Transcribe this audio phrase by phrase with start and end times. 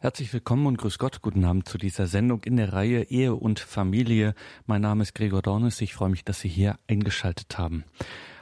[0.00, 3.58] Herzlich willkommen und grüß Gott, guten Abend zu dieser Sendung in der Reihe Ehe und
[3.58, 4.36] Familie.
[4.64, 7.82] Mein Name ist Gregor Dornes, ich freue mich, dass Sie hier eingeschaltet haben.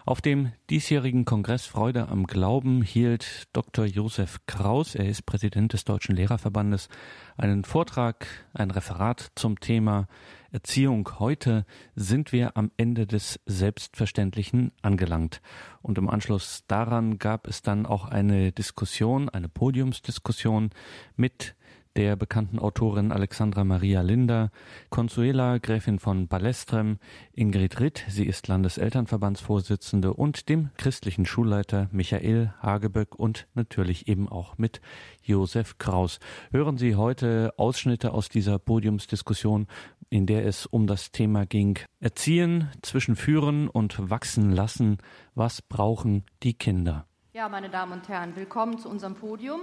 [0.04, 3.86] Auf dem diesjährigen Kongress Freude am Glauben hielt Dr.
[3.86, 6.90] Josef Kraus, er ist Präsident des Deutschen Lehrerverbandes,
[7.38, 10.08] einen Vortrag, ein Referat zum Thema
[10.56, 11.06] Erziehung.
[11.18, 11.66] Heute
[11.96, 15.42] sind wir am Ende des Selbstverständlichen angelangt.
[15.82, 20.70] Und im Anschluss daran gab es dann auch eine Diskussion, eine Podiumsdiskussion
[21.14, 21.56] mit
[21.96, 24.50] der bekannten Autorin Alexandra Maria Linder,
[24.90, 26.98] Consuela Gräfin von Ballestrem,
[27.32, 34.58] Ingrid Ritt, sie ist Landeselternverbandsvorsitzende und dem christlichen Schulleiter Michael Hageböck und natürlich eben auch
[34.58, 34.80] mit
[35.22, 36.20] Josef Kraus.
[36.50, 39.66] Hören Sie heute Ausschnitte aus dieser Podiumsdiskussion,
[40.10, 44.98] in der es um das Thema ging Erziehen zwischen Führen und Wachsen lassen.
[45.34, 47.06] Was brauchen die Kinder?
[47.32, 49.60] Ja, meine Damen und Herren, willkommen zu unserem Podium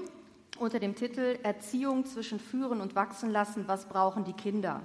[0.57, 4.81] unter dem Titel Erziehung zwischen Führen und Wachsen lassen, was brauchen die Kinder?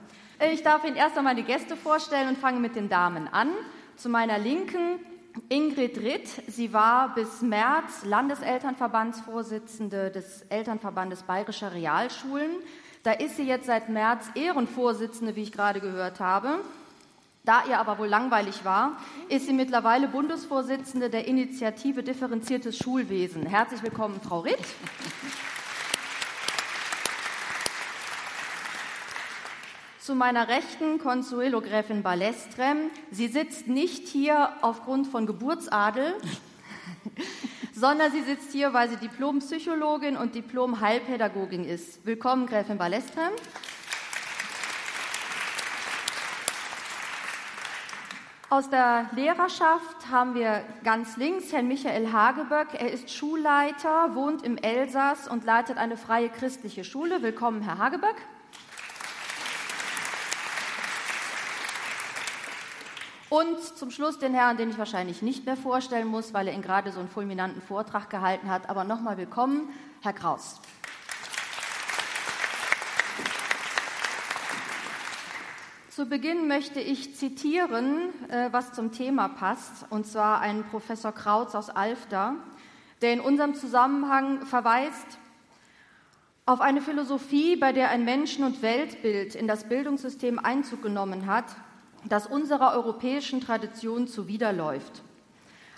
[0.52, 3.48] Ich darf Ihnen erst einmal die Gäste vorstellen und fange mit den Damen an.
[3.96, 5.00] Zu meiner Linken
[5.48, 6.28] Ingrid Ritt.
[6.48, 12.50] Sie war bis März Landeselternverbandsvorsitzende des Elternverbandes Bayerischer Realschulen.
[13.02, 16.60] Da ist sie jetzt seit März Ehrenvorsitzende, wie ich gerade gehört habe.
[17.44, 18.98] Da ihr aber wohl langweilig war,
[19.28, 23.46] ist sie mittlerweile Bundesvorsitzende der Initiative Differenziertes Schulwesen.
[23.46, 24.58] Herzlich willkommen, Frau Ritt.
[30.08, 32.90] Zu meiner Rechten Consuelo Gräfin Balestrem.
[33.10, 36.14] Sie sitzt nicht hier aufgrund von Geburtsadel,
[37.74, 42.06] sondern sie sitzt hier, weil sie Diplompsychologin und Diplom-Heilpädagogin ist.
[42.06, 43.32] Willkommen, Gräfin Balestrem.
[48.48, 52.68] Aus der Lehrerschaft haben wir ganz links Herrn Michael Hageböck.
[52.72, 57.20] Er ist Schulleiter, wohnt im Elsass und leitet eine freie christliche Schule.
[57.20, 58.16] Willkommen, Herr Hageböck.
[63.30, 66.62] Und zum Schluss den Herrn, den ich wahrscheinlich nicht mehr vorstellen muss, weil er ihn
[66.62, 68.70] gerade so einen fulminanten Vortrag gehalten hat.
[68.70, 69.68] Aber nochmal willkommen,
[70.00, 70.58] Herr Kraus.
[75.90, 81.54] Zu Beginn möchte ich zitieren, äh, was zum Thema passt, und zwar einen Professor Krautz
[81.54, 82.36] aus Alfter,
[83.02, 85.18] der in unserem Zusammenhang verweist
[86.46, 91.44] auf eine Philosophie, bei der ein Menschen- und Weltbild in das Bildungssystem Einzug genommen hat,
[92.08, 95.02] das unserer europäischen Tradition zuwiderläuft.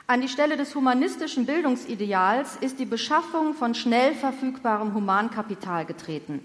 [0.06, 6.40] An die Stelle des humanistischen Bildungsideals ist die Beschaffung von schnell verfügbarem Humankapital getreten.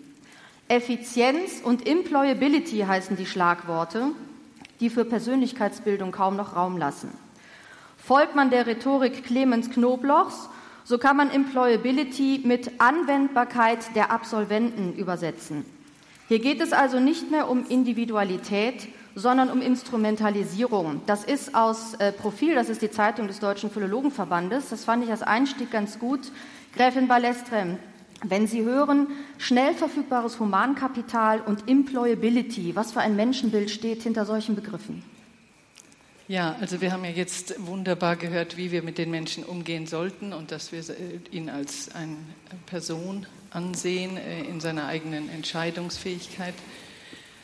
[0.68, 4.12] Effizienz und Employability heißen die Schlagworte,
[4.80, 7.10] die für Persönlichkeitsbildung kaum noch Raum lassen.
[7.98, 10.50] Folgt man der Rhetorik Clemens Knoblochs,
[10.84, 15.66] so kann man Employability mit Anwendbarkeit der Absolventen übersetzen.
[16.28, 21.02] Hier geht es also nicht mehr um Individualität, sondern um Instrumentalisierung.
[21.06, 24.70] Das ist aus äh, Profil, das ist die Zeitung des Deutschen Philologenverbandes.
[24.70, 26.32] Das fand ich als Einstieg ganz gut.
[26.76, 27.78] Gräfin Balestre,
[28.24, 34.56] wenn Sie hören, schnell verfügbares Humankapital und Employability, was für ein Menschenbild steht hinter solchen
[34.56, 35.04] Begriffen?
[36.28, 40.34] Ja, also wir haben ja jetzt wunderbar gehört, wie wir mit den Menschen umgehen sollten
[40.34, 42.18] und dass wir äh, ihn als eine
[42.66, 46.56] Person ansehen äh, in seiner eigenen Entscheidungsfähigkeit.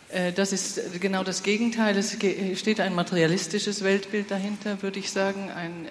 [0.09, 1.95] Äh, das ist genau das Gegenteil.
[1.95, 2.17] Es
[2.59, 5.51] steht ein materialistisches Weltbild dahinter, würde ich sagen.
[5.51, 5.87] Ein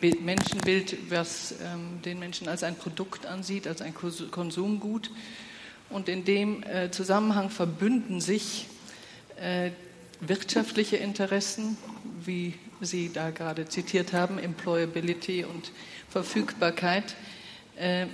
[0.00, 5.12] Menschenbild, was ähm, den Menschen als ein Produkt ansieht, als ein Konsumgut.
[5.88, 8.66] Und in dem Zusammenhang verbünden sich
[10.22, 11.76] wirtschaftliche Interessen,
[12.24, 15.70] wie Sie da gerade zitiert haben, Employability und
[16.08, 17.16] Verfügbarkeit,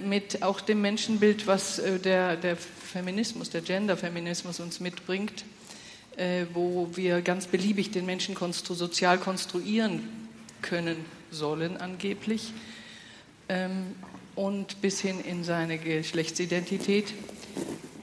[0.04, 5.44] mit auch dem Menschenbild, was der, der Feminismus, der Genderfeminismus uns mitbringt,
[6.18, 10.02] äh, wo wir ganz beliebig den Menschen konstru sozial konstruieren
[10.62, 12.52] können sollen, angeblich,
[13.48, 13.94] ähm,
[14.34, 17.14] und bis hin in seine Geschlechtsidentität.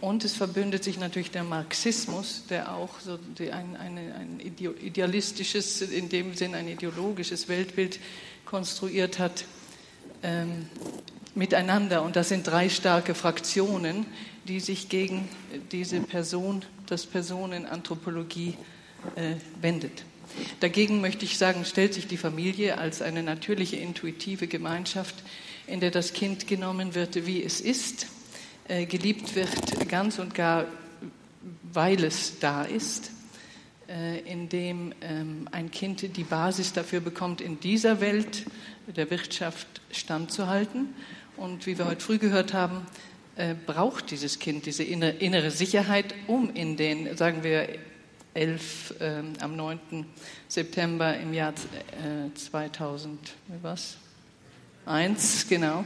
[0.05, 6.09] Und es verbündet sich natürlich der Marxismus, der auch so ein, ein, ein idealistisches, in
[6.09, 7.99] dem Sinn ein ideologisches Weltbild
[8.45, 9.45] konstruiert hat,
[10.21, 10.69] ähm,
[11.33, 12.03] miteinander.
[12.03, 14.05] Und das sind drei starke Fraktionen,
[14.47, 15.27] die sich gegen
[15.71, 18.57] diese Person, das Personenanthropologie
[19.15, 20.03] äh, wendet.
[20.59, 25.15] Dagegen möchte ich sagen, stellt sich die Familie als eine natürliche, intuitive Gemeinschaft,
[25.65, 28.05] in der das Kind genommen wird, wie es ist,
[28.67, 29.49] äh, geliebt wird,
[29.89, 30.65] ganz und gar,
[31.71, 33.11] weil es da ist,
[33.87, 38.45] äh, in dem ähm, ein Kind die Basis dafür bekommt, in dieser Welt
[38.87, 40.95] der Wirtschaft standzuhalten.
[41.37, 42.87] Und wie wir heute früh gehört haben,
[43.35, 47.67] äh, braucht dieses Kind diese innere Sicherheit, um in den, sagen wir,
[48.33, 49.79] 11 äh, am 9.
[50.47, 53.19] September im Jahr äh, 2000,
[53.61, 53.97] was?
[54.85, 55.85] Eins, genau,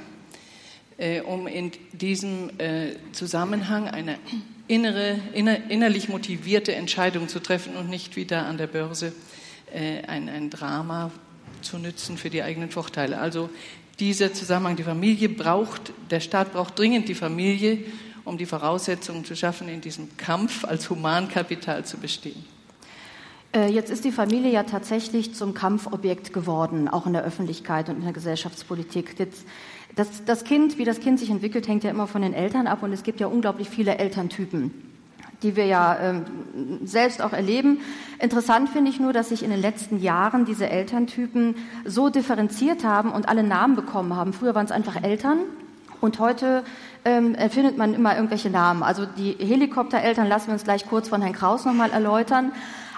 [1.00, 4.20] äh, um in diesem äh, Zusammenhang eine
[4.68, 9.14] innere, inner, innerlich motivierte Entscheidung zu treffen und nicht wieder an der Börse
[9.74, 11.12] äh, ein, ein Drama
[11.62, 13.18] zu nützen für die eigenen Vorteile.
[13.18, 13.50] Also
[14.00, 17.80] dieser Zusammenhang, die Familie braucht, der Staat braucht dringend die Familie,
[18.26, 22.46] um die Voraussetzungen zu schaffen, in diesem Kampf als Humankapital zu bestehen.
[23.56, 27.96] Äh, jetzt ist die Familie ja tatsächlich zum Kampfobjekt geworden, auch in der Öffentlichkeit und
[27.98, 29.16] in der Gesellschaftspolitik.
[29.18, 29.46] Jetzt,
[29.96, 32.84] das, das Kind, wie das Kind sich entwickelt, hängt ja immer von den Eltern ab
[32.84, 34.72] und es gibt ja unglaublich viele Elterntypen,
[35.44, 36.26] die wir ja ähm,
[36.84, 37.80] selbst auch erleben.
[38.20, 41.56] Interessant finde ich nur, dass sich in den letzten Jahren diese Elterntypen
[41.86, 44.34] so differenziert haben und alle Namen bekommen haben.
[44.34, 45.40] Früher waren es einfach Eltern
[46.02, 46.64] und heute
[47.04, 48.84] ähm, findet man immer irgendwelche Namen.
[48.84, 52.52] Also die Helikoptereltern lassen wir uns gleich kurz von Herrn Kraus nochmal erläutern.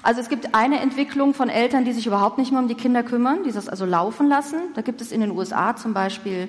[0.04, 3.04] Also es gibt eine Entwicklung von Eltern, die sich überhaupt nicht mehr um die Kinder
[3.04, 4.60] kümmern, die das also laufen lassen.
[4.74, 6.48] Da gibt es in den USA zum Beispiel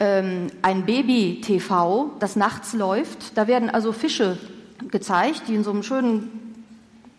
[0.00, 3.36] ähm, ein Baby-TV, das nachts läuft.
[3.36, 4.38] Da werden also Fische
[4.90, 6.64] gezeigt, die in so einem schönen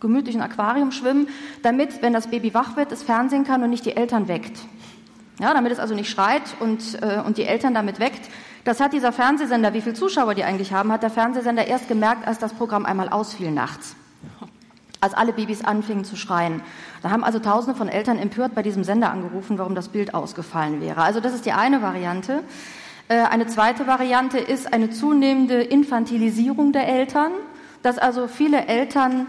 [0.00, 1.28] gemütlichen Aquarium schwimmen,
[1.62, 4.58] damit, wenn das Baby wach wird, es Fernsehen kann und nicht die Eltern weckt.
[5.40, 8.28] Ja, damit es also nicht schreit und, äh, und die Eltern damit weckt.
[8.64, 12.26] Das hat dieser Fernsehsender, wie viele Zuschauer die eigentlich haben, hat der Fernsehsender erst gemerkt,
[12.26, 13.96] als das Programm einmal ausfiel nachts.
[15.00, 16.60] Als alle Babys anfingen zu schreien.
[17.02, 20.80] Da haben also Tausende von Eltern empört bei diesem Sender angerufen, warum das Bild ausgefallen
[20.80, 21.02] wäre.
[21.02, 22.42] Also das ist die eine Variante.
[23.08, 27.32] Äh, eine zweite Variante ist eine zunehmende Infantilisierung der Eltern,
[27.82, 29.28] dass also viele Eltern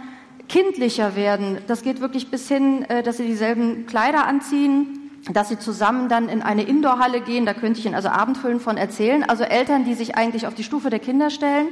[0.50, 1.60] kindlicher werden.
[1.68, 6.28] Das geht wirklich bis hin, äh, dass sie dieselben Kleider anziehen, dass sie zusammen dann
[6.28, 7.46] in eine Indoorhalle gehen.
[7.46, 9.24] Da könnte ich Ihnen also Abendfüllen von erzählen.
[9.24, 11.68] Also Eltern, die sich eigentlich auf die Stufe der Kinder stellen.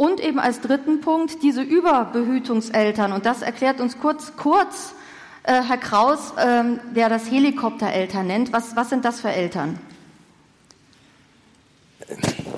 [0.00, 3.12] Und eben als dritten Punkt diese Überbehütungseltern.
[3.12, 4.94] Und das erklärt uns kurz, kurz
[5.42, 6.64] äh, Herr Kraus, äh,
[6.96, 8.50] der das Helikoptereltern nennt.
[8.50, 9.78] Was, was sind das für Eltern?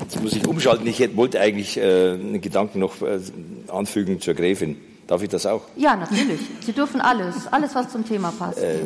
[0.02, 0.86] Jetzt muss ich umschalten.
[0.86, 3.18] Ich wollte eigentlich äh, einen Gedanken noch äh,
[3.66, 4.76] anfügen zur Gräfin.
[5.08, 5.62] Darf ich das auch?
[5.74, 6.38] Ja, natürlich.
[6.60, 8.58] Sie dürfen alles, alles, was zum Thema passt.
[8.62, 8.82] Äh,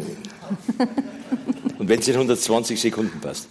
[1.79, 3.49] und wenn es in 120 Sekunden passt.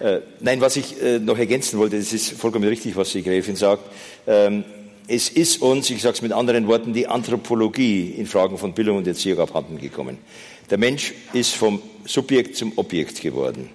[0.00, 3.54] Äh, nein, was ich äh, noch ergänzen wollte, es ist vollkommen richtig, was die Gräfin
[3.54, 3.84] sagt.
[4.26, 4.64] Ähm,
[5.06, 8.96] es ist uns, ich sage es mit anderen Worten, die Anthropologie in Fragen von Bildung
[8.96, 10.18] und Erziehung abhanden gekommen.
[10.70, 13.68] Der Mensch ist vom Subjekt zum Objekt geworden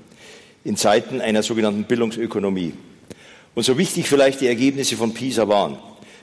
[0.64, 2.74] in Zeiten einer sogenannten Bildungsökonomie.
[3.54, 5.78] Und so wichtig vielleicht die Ergebnisse von PISA waren.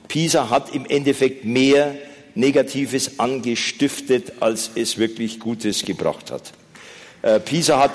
[0.09, 1.95] PISA hat im Endeffekt mehr
[2.35, 6.51] Negatives angestiftet, als es wirklich Gutes gebracht hat.
[7.21, 7.93] Äh, PISA hat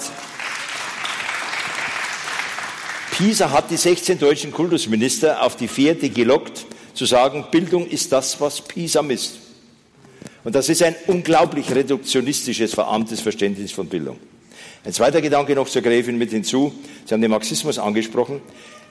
[3.19, 8.41] Pisa hat die 16 deutschen Kultusminister auf die Fährte gelockt, zu sagen, Bildung ist das,
[8.41, 9.39] was Pisa misst.
[10.45, 14.21] Und das ist ein unglaublich reduktionistisches, verarmtes Verständnis von Bildung.
[14.85, 16.73] Ein zweiter Gedanke noch zur Gräfin mit hinzu.
[17.07, 18.41] Sie haben den Marxismus angesprochen.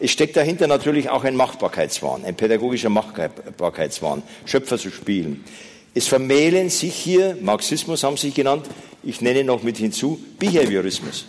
[0.02, 5.46] Es steckt dahinter natürlich auch ein Machbarkeitswahn, ein pädagogischer Machbarkeitswahn, Schöpfer zu spielen.
[5.94, 8.66] Es vermählen sich hier, Marxismus haben Sie genannt,
[9.04, 11.28] ich nenne noch mit hinzu, Behaviorismus.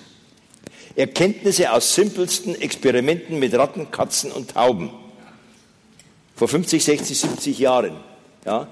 [0.99, 4.91] Erkenntnisse aus simpelsten Experimenten mit Ratten, Katzen und Tauben.
[6.35, 7.93] Vor 50, 60, 70 Jahren.
[8.45, 8.67] Ja,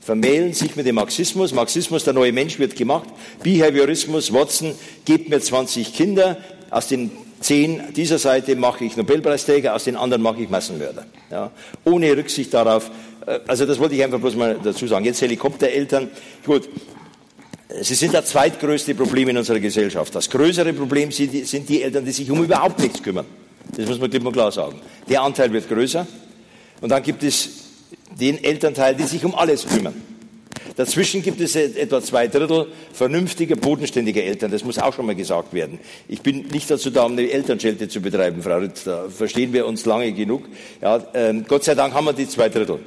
[0.00, 1.52] vermählen sich mit dem Marxismus.
[1.52, 3.08] Marxismus, der neue Mensch wird gemacht.
[3.42, 6.36] Behaviorismus, Watson, gebt mir 20 Kinder.
[6.70, 11.04] Aus den zehn dieser Seite mache ich Nobelpreisträger, aus den anderen mache ich Massenmörder.
[11.32, 11.50] Ja,
[11.84, 12.92] ohne Rücksicht darauf.
[13.26, 15.04] Äh, also das wollte ich einfach bloß mal dazu sagen.
[15.04, 16.10] Jetzt Helikoptereltern.
[16.46, 16.68] Gut,
[17.80, 20.14] Sie sind das zweitgrößte Problem in unserer Gesellschaft.
[20.14, 23.26] Das größere Problem sind die, Eltern, die sich um überhaupt nichts kümmern.
[23.76, 24.80] Das muss man klipp und klar sagen.
[25.08, 26.06] Der Anteil wird größer.
[26.80, 27.48] Und dann gibt es
[28.20, 29.94] den Elternteil, die sich um alles kümmern.
[30.76, 34.50] Dazwischen gibt es etwa zwei Drittel vernünftiger, bodenständiger Eltern.
[34.50, 35.78] Das muss auch schon mal gesagt werden.
[36.08, 38.80] Ich bin nicht dazu da, um eine Elternschelte zu betreiben, Frau Ritt.
[38.84, 40.44] Da verstehen wir uns lange genug.
[40.80, 42.78] Ja, ähm, Gott sei Dank haben wir die zwei Drittel.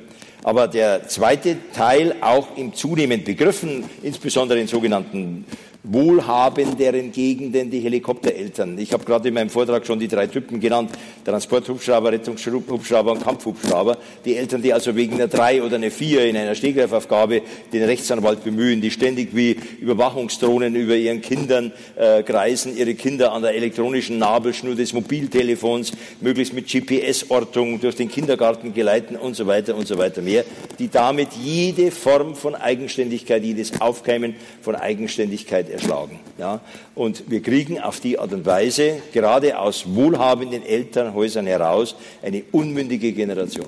[0.45, 5.43] Aber der zweite Teil auch im zunehmend begriffen, insbesondere in sogenannten
[5.87, 8.77] wohlhabenderen Gegenden die Helikoptereltern.
[8.79, 10.91] Ich habe gerade in meinem Vortrag schon die drei Typen genannt,
[11.23, 13.97] Transporthubschrauber, Rettungshubschrauber und Kampfhubschrauber.
[14.25, 18.43] Die Eltern, die also wegen einer drei oder einer vier in einer Stegreifaufgabe den Rechtsanwalt
[18.43, 24.17] bemühen, die ständig wie Überwachungsdrohnen über ihren Kindern äh, kreisen, ihre Kinder an der elektronischen
[24.17, 29.97] Nabelschnur des Mobiltelefons, möglichst mit GPS-Ortung durch den Kindergarten geleiten und so weiter und so
[29.97, 30.43] weiter mehr,
[30.79, 36.19] die damit jede Form von Eigenständigkeit, jedes Aufkeimen von Eigenständigkeit erschlagen.
[36.37, 36.59] Ja?
[36.95, 43.11] Und wir kriegen auf die Art und Weise, gerade aus wohlhabenden Elternhäusern heraus, eine unmündige
[43.13, 43.67] Generation.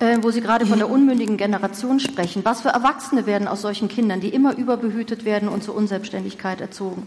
[0.00, 2.44] Äh, wo Sie gerade von der unmündigen Generation sprechen.
[2.44, 7.04] Was für Erwachsene werden aus solchen Kindern, die immer überbehütet werden und zur Unselbstständigkeit erzogen?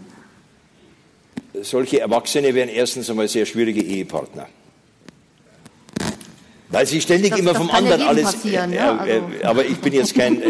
[1.62, 4.46] Solche Erwachsene wären erstens einmal sehr schwierige Ehepartner.
[6.68, 8.44] Weil sie ständig das, immer vom anderen alles.
[8.44, 9.00] Äh, ne?
[9.00, 9.12] also.
[9.12, 10.42] äh, aber ich bin jetzt kein,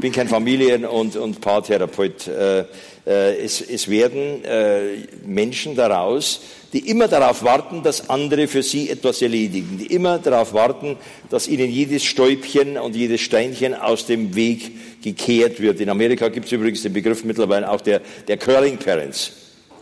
[0.00, 2.26] bin kein Familien- und, und Paartherapeut.
[2.26, 2.64] Äh,
[3.06, 6.40] äh, es, es werden äh, Menschen daraus,
[6.72, 10.96] die immer darauf warten, dass andere für sie etwas erledigen, die immer darauf warten,
[11.28, 15.80] dass ihnen jedes Stäubchen und jedes Steinchen aus dem Weg gekehrt wird.
[15.80, 19.39] In Amerika gibt es übrigens den Begriff mittlerweile auch der, der Curling Parents.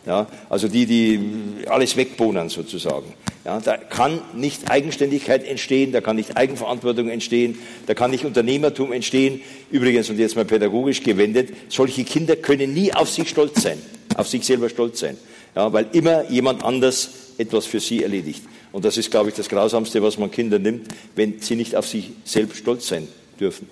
[0.09, 3.13] Ja, also die, die alles wegbohnen sozusagen.
[3.45, 8.91] Ja, da kann nicht Eigenständigkeit entstehen, da kann nicht Eigenverantwortung entstehen, da kann nicht Unternehmertum
[8.93, 9.43] entstehen.
[9.71, 13.77] Übrigens, und jetzt mal pädagogisch gewendet, solche Kinder können nie auf sich stolz sein,
[14.17, 15.19] auf sich selber stolz sein,
[15.55, 18.43] ja, weil immer jemand anders etwas für sie erledigt.
[18.73, 21.87] Und das ist, glaube ich, das Grausamste, was man Kindern nimmt, wenn sie nicht auf
[21.87, 23.07] sich selbst stolz sein
[23.39, 23.69] dürfen.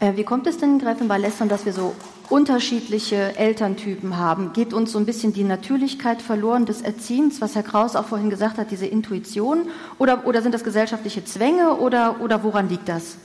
[0.00, 1.94] Äh, wie kommt es denn, Gräfin Ballestern, dass wir so
[2.30, 4.52] unterschiedliche Elterntypen haben?
[4.52, 8.30] Geht uns so ein bisschen die Natürlichkeit verloren des Erziehens, was Herr Kraus auch vorhin
[8.30, 9.68] gesagt hat, diese Intuition?
[9.98, 13.16] Oder, oder sind das gesellschaftliche Zwänge oder, oder woran liegt das?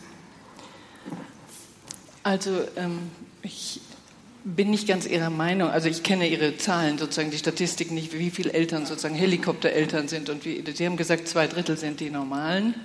[2.24, 3.00] Also ähm,
[3.42, 3.82] ich
[4.44, 5.70] bin nicht ganz Ihrer Meinung.
[5.70, 10.30] Also ich kenne Ihre Zahlen, sozusagen die Statistik nicht, wie viele Eltern sozusagen Helikoptereltern sind.
[10.30, 12.76] Und wie, Sie haben gesagt, zwei Drittel sind die normalen.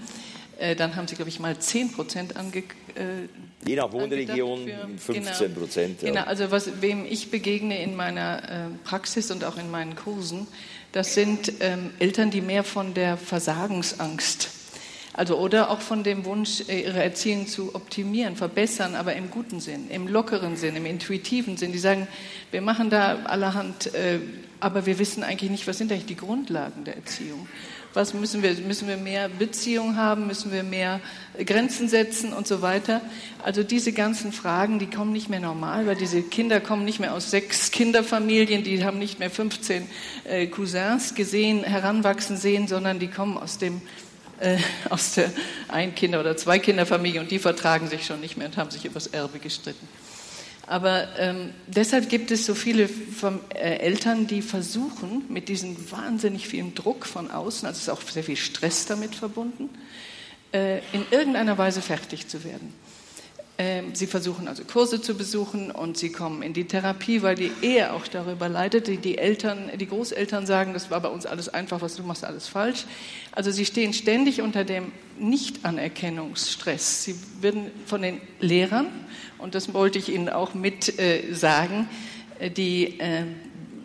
[0.59, 2.59] Äh, dann haben Sie, glaube ich, mal 10 Prozent ange,
[2.95, 3.29] äh,
[3.67, 5.61] Je nach Wohnregion 15 genau.
[5.61, 6.01] Prozent.
[6.01, 6.21] Genau, ja.
[6.21, 8.49] genau, also was, wem ich begegne in meiner äh,
[8.85, 10.47] Praxis und auch in meinen Kursen,
[10.93, 14.49] das sind ähm, Eltern, die mehr von der Versagensangst,
[15.13, 19.91] also oder auch von dem Wunsch, ihre Erziehung zu optimieren, verbessern, aber im guten Sinn,
[19.91, 21.73] im lockeren Sinn, im intuitiven Sinn.
[21.73, 22.07] Die sagen,
[22.51, 24.21] wir machen da allerhand, äh,
[24.61, 27.47] aber wir wissen eigentlich nicht, was sind eigentlich die Grundlagen der Erziehung.
[27.97, 28.53] Was müssen wir?
[28.57, 30.26] Müssen wir mehr Beziehung haben?
[30.26, 31.00] Müssen wir mehr
[31.47, 33.00] Grenzen setzen und so weiter?
[33.43, 37.15] Also diese ganzen Fragen, die kommen nicht mehr normal, weil diese Kinder kommen nicht mehr
[37.15, 39.88] aus sechs Kinderfamilien, die haben nicht mehr 15
[40.25, 43.81] äh, Cousins gesehen, heranwachsen sehen, sondern die kommen aus dem
[44.41, 44.59] äh,
[44.91, 45.33] aus der
[45.69, 49.38] Ein-Kinder- oder Zwei-Kinderfamilie und die vertragen sich schon nicht mehr und haben sich übers Erbe
[49.38, 49.88] gestritten.
[50.66, 56.49] Aber ähm, deshalb gibt es so viele vom, äh, Eltern, die versuchen, mit diesem wahnsinnig
[56.49, 59.70] vielen Druck von außen, also ist auch sehr viel Stress damit verbunden,
[60.52, 62.75] äh, in irgendeiner Weise fertig zu werden.
[63.59, 67.51] Ähm, sie versuchen also Kurse zu besuchen und sie kommen in die Therapie, weil die
[67.63, 69.03] Ehe auch darüber leidet.
[69.03, 72.49] Die, Eltern, die Großeltern sagen, das war bei uns alles einfach, was du machst, alles
[72.49, 72.85] falsch.
[73.33, 77.05] Also sie stehen ständig unter dem Nichtanerkennungsstress.
[77.05, 78.89] Sie werden von den Lehrern,
[79.39, 81.89] und das wollte ich Ihnen auch mit äh, sagen,
[82.39, 83.25] äh, die äh,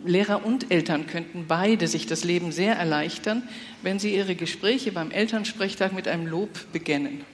[0.04, 3.42] Lehrer und Eltern könnten beide sich das Leben sehr erleichtern,
[3.82, 7.24] wenn sie ihre Gespräche beim Elternsprechtag mit einem Lob beginnen.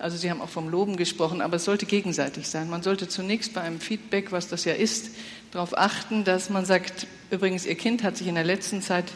[0.00, 2.70] Also Sie haben auch vom Loben gesprochen, aber es sollte gegenseitig sein.
[2.70, 5.10] Man sollte zunächst bei einem Feedback, was das ja ist,
[5.50, 9.12] darauf achten, dass man sagt, übrigens, Ihr Kind hat sich in der letzten Zeit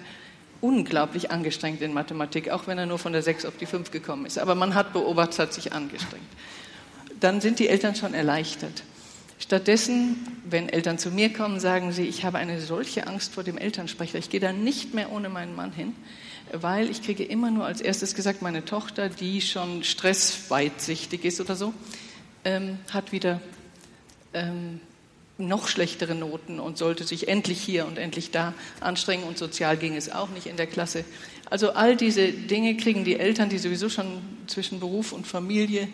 [0.60, 4.26] unglaublich angestrengt in Mathematik, auch wenn er nur von der 6 auf die 5 gekommen
[4.26, 4.38] ist.
[4.38, 6.24] Aber man hat beobachtet, hat sich angestrengt.
[7.20, 8.82] Dann sind die Eltern schon erleichtert.
[9.38, 10.16] Stattdessen,
[10.48, 14.18] wenn Eltern zu mir kommen, sagen sie, ich habe eine solche Angst vor dem Elternsprecher,
[14.18, 15.94] ich gehe da nicht mehr ohne meinen Mann hin,
[16.52, 21.56] weil ich kriege immer nur als erstes gesagt, meine Tochter, die schon stressweitsichtig ist oder
[21.56, 21.72] so,
[22.44, 23.40] ähm, hat wieder
[24.32, 24.80] ähm,
[25.38, 29.96] noch schlechtere Noten und sollte sich endlich hier und endlich da anstrengen und sozial ging
[29.96, 31.04] es auch nicht in der Klasse.
[31.50, 35.88] Also all diese Dinge kriegen die Eltern, die sowieso schon zwischen Beruf und Familie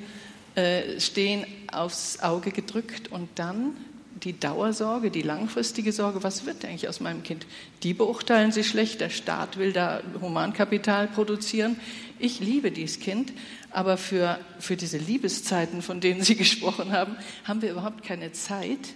[0.55, 3.77] äh, stehen, aufs Auge gedrückt und dann
[4.23, 7.47] die Dauersorge, die langfristige Sorge, was wird eigentlich aus meinem Kind?
[7.83, 11.81] Die beurteilen sie schlecht, der Staat will da Humankapital produzieren.
[12.19, 13.33] Ich liebe dieses Kind,
[13.71, 18.95] aber für, für diese Liebeszeiten, von denen Sie gesprochen haben, haben wir überhaupt keine Zeit,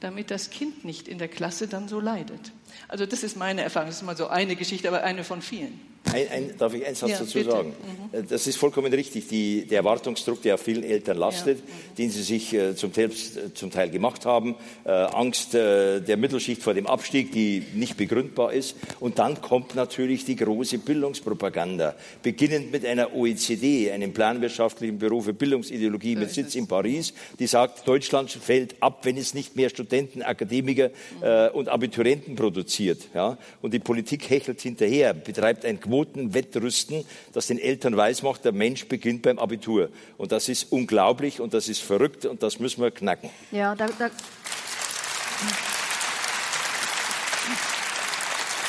[0.00, 2.52] damit das Kind nicht in der Klasse dann so leidet.
[2.88, 5.80] Also das ist meine Erfahrung, das ist mal so eine Geschichte, aber eine von vielen.
[6.12, 7.50] Ein, ein, darf ich einen Satz ja, dazu bitte.
[7.50, 7.68] sagen?
[8.12, 8.18] Mhm.
[8.18, 9.26] Äh, das ist vollkommen richtig.
[9.28, 11.64] Die, der Erwartungsdruck, der auf vielen Eltern lastet, ja.
[11.64, 11.96] mhm.
[11.96, 13.10] den sie sich äh, zum, Teil,
[13.54, 14.54] zum, Teil, gemacht haben,
[14.84, 18.76] äh, Angst äh, der Mittelschicht vor dem Abstieg, die nicht begründbar ist.
[19.00, 25.32] Und dann kommt natürlich die große Bildungspropaganda, beginnend mit einer OECD, einem planwirtschaftlichen Büro für
[25.32, 29.70] Bildungsideologie so mit Sitz in Paris, die sagt, Deutschland fällt ab, wenn es nicht mehr
[29.70, 31.22] Studenten, Akademiker mhm.
[31.22, 32.65] äh, und Abiturienten produziert.
[33.14, 33.38] Ja?
[33.62, 38.86] Und die Politik hechelt hinterher, betreibt ein Quoten Notenwettrüsten, das den Eltern weismacht, der Mensch
[38.86, 39.90] beginnt beim Abitur.
[40.16, 43.30] Und das ist unglaublich und das ist verrückt und das müssen wir knacken.
[43.50, 44.10] Ja, da, da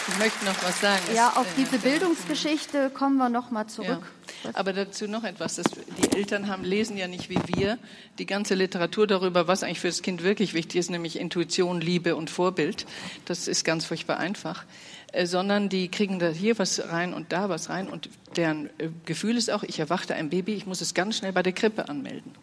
[0.10, 1.04] Ich möchte noch was sagen.
[1.14, 3.90] Ja, auf diese Bildungsgeschichte kommen wir noch mal zurück.
[4.02, 4.17] Ja,
[4.54, 5.56] aber dazu noch etwas.
[5.56, 7.78] Das, die Eltern haben, lesen ja nicht wie wir
[8.18, 12.16] die ganze Literatur darüber, was eigentlich für das Kind wirklich wichtig ist, nämlich Intuition, Liebe
[12.16, 12.86] und Vorbild.
[13.26, 14.66] Das ist ganz furchtbar einfach.
[15.14, 18.90] Äh, sondern die kriegen da hier was rein und da was rein und deren äh,
[19.06, 21.88] Gefühl ist auch, ich erwachte ein Baby, ich muss es ganz schnell bei der Krippe
[21.88, 22.34] anmelden.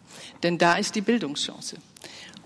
[0.41, 1.77] Denn da ist die Bildungschance.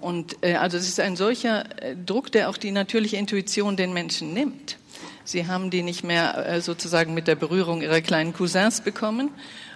[0.01, 3.94] Und äh, also es ist ein solcher äh, Druck, der auch die natürliche Intuition den
[3.94, 4.77] Menschen nimmt.
[5.29, 9.29] Sie haben die nicht mehr äh, sozusagen mit der Berührung ihrer kleinen Cousins bekommen.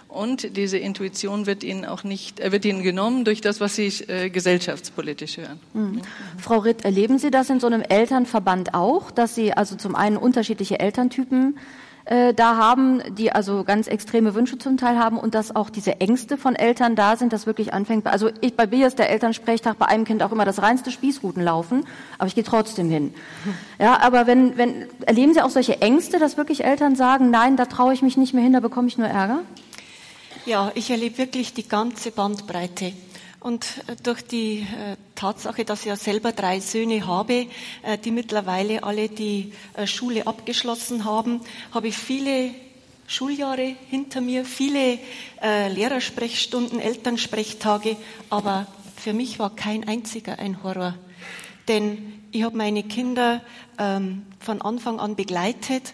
[0.07, 3.88] Und diese Intuition wird ihnen auch nicht, äh, wird ihnen genommen durch das, was sie
[4.07, 5.60] äh, gesellschaftspolitisch hören.
[5.74, 6.01] Mhm.
[6.39, 10.17] Frau Ritt, erleben Sie das in so einem Elternverband auch, dass Sie also zum einen
[10.17, 11.57] unterschiedliche Elterntypen
[12.05, 16.01] äh, da haben, die also ganz extreme Wünsche zum Teil haben und dass auch diese
[16.01, 18.05] Ängste von Eltern da sind, dass wirklich anfängt.
[18.07, 21.41] Also ich, bei mir ist der Elternsprechtag bei einem Kind auch immer das reinste Spießruten
[21.41, 21.86] laufen,
[22.17, 23.13] aber ich gehe trotzdem hin.
[23.79, 27.65] Ja, aber wenn, wenn, erleben Sie auch solche Ängste, dass wirklich Eltern sagen, nein, da
[27.65, 29.39] traue ich mich nicht mehr hin, da bekomme ich nur Ärger?
[30.45, 32.93] Ja, ich erlebe wirklich die ganze Bandbreite.
[33.43, 37.47] Und äh, durch die äh, Tatsache, dass ich ja selber drei Söhne habe,
[37.83, 39.51] äh, die mittlerweile alle die
[39.83, 41.41] Schule abgeschlossen haben,
[41.73, 42.51] habe ich viele
[43.05, 44.97] Schuljahre hinter mir, viele
[45.41, 47.97] Lehrersprechstunden, Elternsprechtage,
[48.29, 50.95] aber für mich war kein einziger ein Horror.
[51.67, 53.41] Denn ich habe meine Kinder
[53.77, 55.93] ähm, von Anfang an begleitet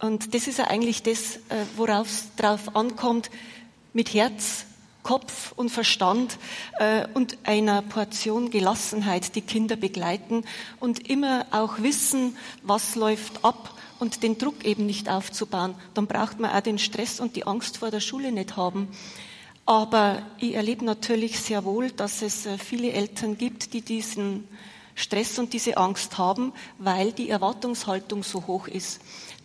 [0.00, 1.40] und das ist ja eigentlich das,
[1.76, 3.30] worauf es drauf ankommt,
[3.92, 4.64] mit Herz
[5.02, 6.38] Kopf und Verstand
[6.78, 10.44] äh, und einer Portion Gelassenheit die Kinder begleiten
[10.78, 15.74] und immer auch wissen, was läuft ab und den Druck eben nicht aufzubauen.
[15.94, 18.88] Dann braucht man auch den Stress und die Angst vor der Schule nicht haben.
[19.66, 24.48] Aber ich erlebe natürlich sehr wohl, dass es äh, viele Eltern gibt, die diesen
[24.94, 29.00] Stress und diese Angst haben, weil die Erwartungshaltung so hoch ist,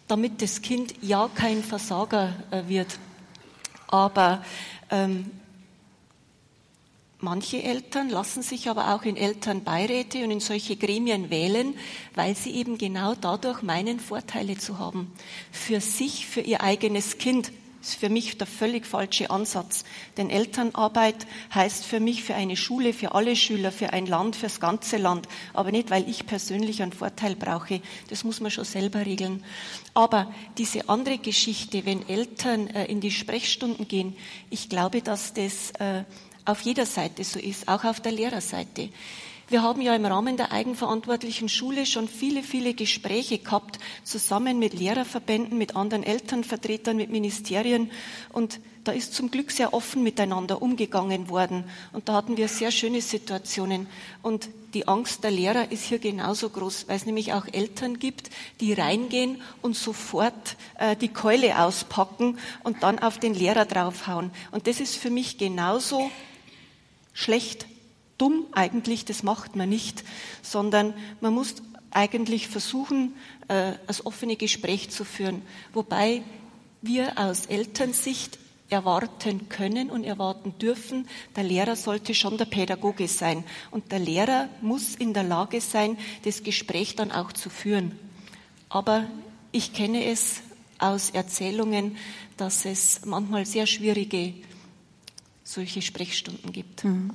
[0.07, 2.97] damit das Kind ja kein Versager äh, wird.
[3.87, 4.43] Aber
[4.89, 5.31] ähm,
[7.19, 11.73] Manche Eltern lassen sich aber auch in Elternbeiräte und in solche Gremien wählen,
[12.13, 15.11] weil sie eben genau dadurch meinen, Vorteile zu haben.
[15.51, 17.51] Für sich, für ihr eigenes Kind.
[17.81, 19.85] Ist für mich der völlig falsche Ansatz.
[20.17, 24.59] Denn Elternarbeit heißt für mich für eine Schule, für alle Schüler, für ein Land, fürs
[24.59, 25.27] ganze Land.
[25.53, 27.81] Aber nicht, weil ich persönlich einen Vorteil brauche.
[28.09, 29.43] Das muss man schon selber regeln.
[29.93, 34.17] Aber diese andere Geschichte, wenn Eltern äh, in die Sprechstunden gehen,
[34.49, 36.05] ich glaube, dass das äh,
[36.45, 38.89] auf jeder Seite so ist, auch auf der Lehrerseite.
[39.47, 44.73] Wir haben ja im Rahmen der eigenverantwortlichen Schule schon viele, viele Gespräche gehabt, zusammen mit
[44.73, 47.91] Lehrerverbänden, mit anderen Elternvertretern, mit Ministerien.
[48.33, 51.65] Und da ist zum Glück sehr offen miteinander umgegangen worden.
[51.93, 53.85] Und da hatten wir sehr schöne Situationen.
[54.23, 58.31] Und die Angst der Lehrer ist hier genauso groß, weil es nämlich auch Eltern gibt,
[58.61, 64.31] die reingehen und sofort äh, die Keule auspacken und dann auf den Lehrer draufhauen.
[64.49, 66.09] Und das ist für mich genauso
[67.15, 67.65] schlecht,
[68.19, 70.03] dumm eigentlich, das macht man nicht,
[70.43, 71.55] sondern man muss
[71.89, 73.15] eigentlich versuchen,
[73.47, 75.41] äh, das offene Gespräch zu führen,
[75.73, 76.21] wobei
[76.83, 78.37] wir aus Elternsicht
[78.69, 83.43] erwarten können und erwarten dürfen, der Lehrer sollte schon der Pädagoge sein.
[83.71, 87.97] Und der Lehrer muss in der Lage sein, das Gespräch dann auch zu führen.
[88.69, 89.05] Aber
[89.51, 90.41] ich kenne es
[90.79, 91.95] aus Erzählungen,
[92.37, 94.33] dass es manchmal sehr schwierige
[95.45, 96.83] solche Sprechstunden gibt.
[96.83, 97.11] Mhm.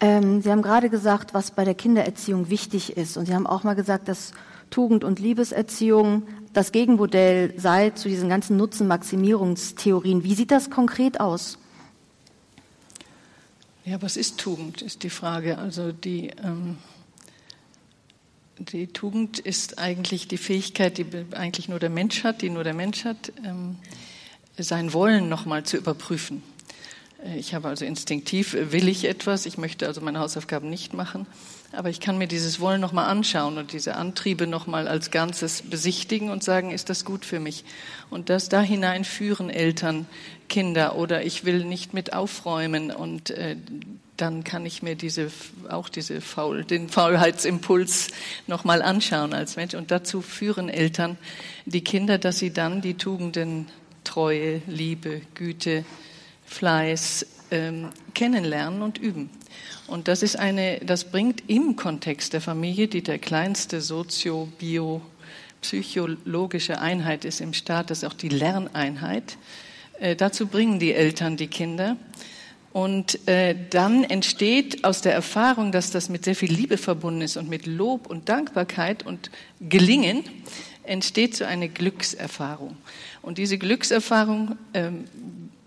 [0.00, 3.16] Ähm, Sie haben gerade gesagt, was bei der Kindererziehung wichtig ist.
[3.16, 4.32] Und Sie haben auch mal gesagt, dass
[4.70, 10.24] Tugend- und Liebeserziehung das Gegenmodell sei zu diesen ganzen Nutzenmaximierungstheorien.
[10.24, 11.58] Wie sieht das konkret aus?
[13.84, 15.58] Ja, was ist Tugend, ist die Frage.
[15.58, 16.78] Also die, ähm,
[18.58, 22.74] die Tugend ist eigentlich die Fähigkeit, die eigentlich nur der Mensch hat, die nur der
[22.74, 23.76] Mensch hat, ähm,
[24.58, 26.42] sein Wollen nochmal zu überprüfen.
[27.36, 31.26] Ich habe also instinktiv, äh, will ich etwas, ich möchte also meine Hausaufgaben nicht machen,
[31.72, 36.30] aber ich kann mir dieses Wollen nochmal anschauen und diese Antriebe nochmal als Ganzes besichtigen
[36.30, 37.64] und sagen, ist das gut für mich?
[38.08, 40.06] Und das da hinein führen Eltern,
[40.48, 43.56] Kinder oder ich will nicht mit aufräumen und äh,
[44.16, 45.30] dann kann ich mir diese,
[45.68, 48.08] auch diese Faul, den Faulheitsimpuls
[48.46, 49.74] nochmal anschauen als Mensch.
[49.74, 51.16] Und dazu führen Eltern
[51.66, 53.66] die Kinder, dass sie dann die Tugenden
[54.02, 55.84] Treue, Liebe, Güte,
[56.48, 59.30] Fleiß ähm, kennenlernen und üben.
[59.86, 65.00] Und das ist eine, das bringt im Kontext der Familie, die der kleinste sozio, bio,
[65.62, 69.38] psychologische Einheit ist im Staat, das ist auch die Lerneinheit.
[70.00, 71.96] Äh, dazu bringen die Eltern die Kinder,
[72.72, 77.36] Und äh, dann entsteht aus der Erfahrung, dass das mit sehr viel Liebe verbunden ist
[77.36, 79.30] und mit Lob und Dankbarkeit und
[79.60, 80.22] Gelingen,
[80.84, 82.76] entsteht so eine Glückserfahrung.
[83.20, 85.04] Und diese Glückserfahrung ähm,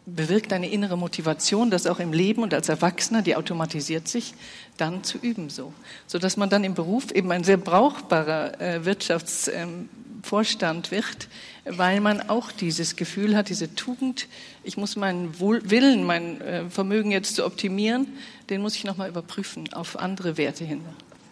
[0.05, 4.33] bewirkt eine innere Motivation, das auch im Leben und als Erwachsener, die automatisiert sich,
[4.77, 5.73] dann zu üben so.
[6.07, 11.27] Sodass man dann im Beruf eben ein sehr brauchbarer äh, Wirtschaftsvorstand ähm, wird,
[11.65, 14.27] weil man auch dieses Gefühl hat, diese Tugend,
[14.63, 18.07] ich muss meinen Willen, mein äh, Vermögen jetzt zu optimieren,
[18.49, 20.81] den muss ich nochmal überprüfen auf andere Werte hin,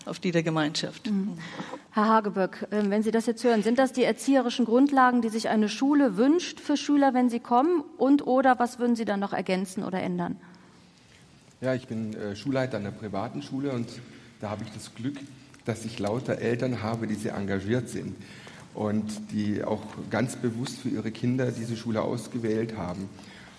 [0.06, 1.08] auf die der Gemeinschaft.
[1.08, 1.38] Mhm.
[1.92, 5.50] Herr Hageböck, ähm, wenn Sie das jetzt hören, sind das die erzieherischen Grundlagen, die sich
[5.50, 7.84] eine Schule wünscht für Schüler, wenn sie kommen?
[7.98, 10.36] Und oder was würden Sie dann noch ergänzen oder ändern?
[11.62, 13.88] Ja, ich bin äh, Schulleiter einer privaten Schule und
[14.40, 15.18] da habe ich das Glück,
[15.66, 18.16] dass ich lauter Eltern habe, die sehr engagiert sind
[18.74, 23.10] und die auch ganz bewusst für ihre Kinder diese Schule ausgewählt haben.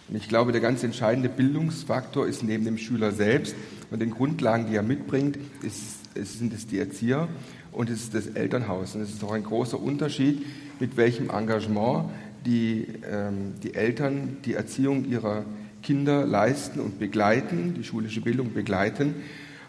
[0.09, 3.55] Und ich glaube, der ganz entscheidende Bildungsfaktor ist neben dem Schüler selbst
[3.91, 7.29] und den Grundlagen, die er mitbringt, ist, sind es die Erzieher
[7.73, 8.95] und es ist das Elternhaus.
[8.95, 10.45] Und es ist auch ein großer Unterschied,
[10.81, 12.11] mit welchem Engagement
[12.47, 15.45] die, ähm, die Eltern die Erziehung ihrer
[15.83, 19.15] Kinder leisten und begleiten, die schulische Bildung begleiten.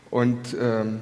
[0.10, 1.00] Und ähm,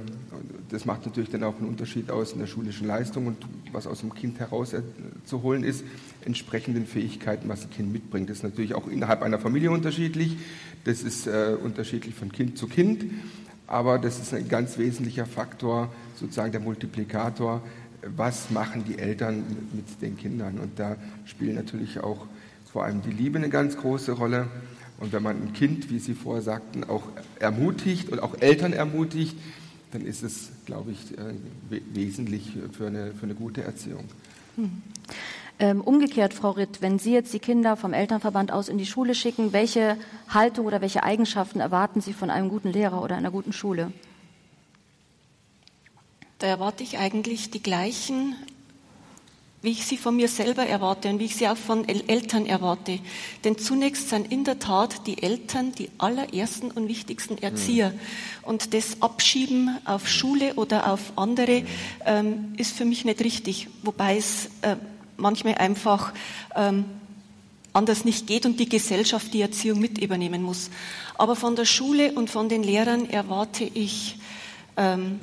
[0.69, 3.37] das macht natürlich dann auch einen Unterschied aus in der schulischen Leistung und
[3.71, 5.83] was aus dem Kind herauszuholen ist,
[6.25, 8.29] entsprechenden Fähigkeiten, was das Kind mitbringt.
[8.29, 10.37] Das ist natürlich auch innerhalb einer Familie unterschiedlich.
[10.83, 13.05] Das ist äh, unterschiedlich von Kind zu Kind.
[13.69, 17.61] Aber das ist ein ganz wesentlicher Faktor, sozusagen der Multiplikator.
[18.15, 20.57] Was machen die Eltern mit den Kindern?
[20.57, 22.25] Und da spielt natürlich auch
[22.73, 24.47] vor allem die Liebe eine ganz große Rolle.
[24.99, 27.03] Und wenn man ein Kind, wie Sie vorher sagten, auch
[27.39, 29.37] ermutigt und auch Eltern ermutigt,
[29.91, 34.05] dann ist es, glaube ich, äh, wesentlich für eine, für eine gute Erziehung.
[35.59, 35.67] Hm.
[35.67, 39.13] Ähm, umgekehrt, Frau Ritt, wenn Sie jetzt die Kinder vom Elternverband aus in die Schule
[39.13, 39.97] schicken, welche
[40.29, 43.91] Haltung oder welche Eigenschaften erwarten Sie von einem guten Lehrer oder einer guten Schule?
[46.39, 48.35] Da erwarte ich eigentlich die gleichen
[49.61, 52.99] wie ich sie von mir selber erwarte und wie ich sie auch von Eltern erwarte.
[53.43, 57.89] Denn zunächst sind in der Tat die Eltern die allerersten und wichtigsten Erzieher.
[57.89, 57.99] Mhm.
[58.43, 61.63] Und das Abschieben auf Schule oder auf andere
[62.05, 64.77] ähm, ist für mich nicht richtig, wobei es äh,
[65.19, 66.13] manchmal einfach
[66.55, 66.85] ähm,
[67.73, 70.69] anders nicht geht und die Gesellschaft die Erziehung mit übernehmen muss.
[71.17, 74.17] Aber von der Schule und von den Lehrern erwarte ich
[74.77, 75.19] ähm,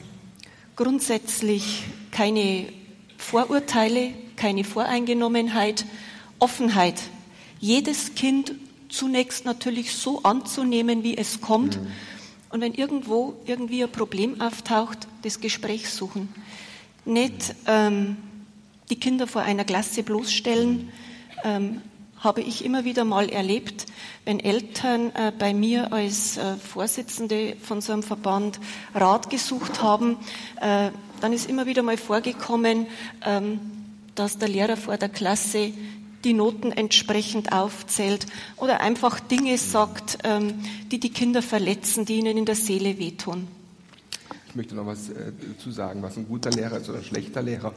[0.76, 2.66] grundsätzlich keine
[3.18, 5.87] Vorurteile, keine Voreingenommenheit,
[6.38, 7.02] Offenheit.
[7.59, 8.54] Jedes Kind
[8.88, 11.80] zunächst natürlich so anzunehmen, wie es kommt.
[11.80, 11.87] Mhm.
[12.50, 16.28] Und wenn irgendwo irgendwie ein Problem auftaucht, das Gespräch suchen.
[17.04, 18.16] Nicht ähm,
[18.90, 20.90] die Kinder vor einer Klasse bloßstellen,
[21.44, 21.83] ähm,
[22.18, 23.87] habe ich immer wieder mal erlebt,
[24.25, 28.59] wenn Eltern äh, bei mir als äh, Vorsitzende von so einem Verband
[28.94, 30.16] Rat gesucht haben,
[30.61, 32.87] äh, dann ist immer wieder mal vorgekommen,
[33.25, 33.61] ähm,
[34.14, 35.72] dass der Lehrer vor der Klasse
[36.25, 40.55] die Noten entsprechend aufzählt oder einfach Dinge sagt, ähm,
[40.90, 43.46] die die Kinder verletzen, die ihnen in der Seele wehtun.
[44.49, 47.42] Ich möchte noch was äh, dazu sagen, was ein guter Lehrer ist oder ein schlechter
[47.42, 47.75] Lehrer.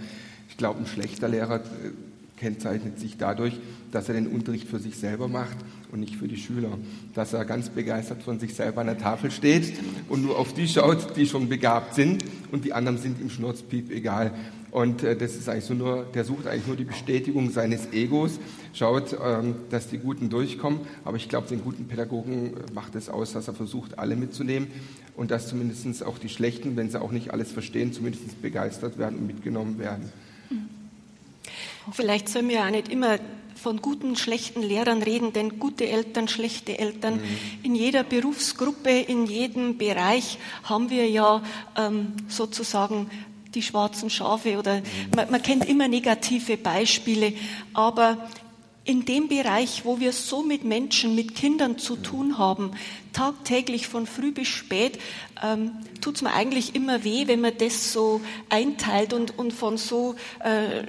[0.49, 1.91] Ich glaube, ein schlechter Lehrer äh,
[2.38, 3.53] kennzeichnet sich dadurch,
[3.91, 5.57] dass er den Unterricht für sich selber macht
[5.91, 6.77] und nicht für die Schüler.
[7.13, 9.73] Dass er ganz begeistert von sich selber an der Tafel steht
[10.07, 13.91] und nur auf die schaut, die schon begabt sind und die anderen sind ihm schnurzpiep
[13.91, 14.33] egal.
[14.71, 18.39] Und äh, das ist eigentlich so nur, der sucht eigentlich nur die Bestätigung seines Egos,
[18.73, 20.81] schaut, ähm, dass die Guten durchkommen.
[21.03, 24.67] Aber ich glaube, den guten Pädagogen äh, macht es aus, dass er versucht, alle mitzunehmen
[25.15, 29.17] und dass zumindest auch die Schlechten, wenn sie auch nicht alles verstehen, zumindest begeistert werden
[29.17, 30.12] und mitgenommen werden.
[31.91, 33.19] Vielleicht sollen wir auch nicht immer
[33.56, 37.38] von guten, schlechten Lehrern reden, denn gute Eltern, schlechte Eltern, mhm.
[37.63, 41.41] in jeder Berufsgruppe, in jedem Bereich haben wir ja
[41.75, 43.10] ähm, sozusagen
[43.54, 44.82] die schwarzen Schafe oder
[45.15, 47.34] man, man kennt immer negative Beispiele,
[47.73, 48.30] aber
[48.89, 52.71] in dem Bereich, wo wir so mit Menschen, mit Kindern zu tun haben,
[53.13, 54.99] tagtäglich von früh bis spät,
[55.43, 59.78] ähm, tut es mir eigentlich immer weh, wenn man das so einteilt und, und von
[59.78, 60.86] so äh,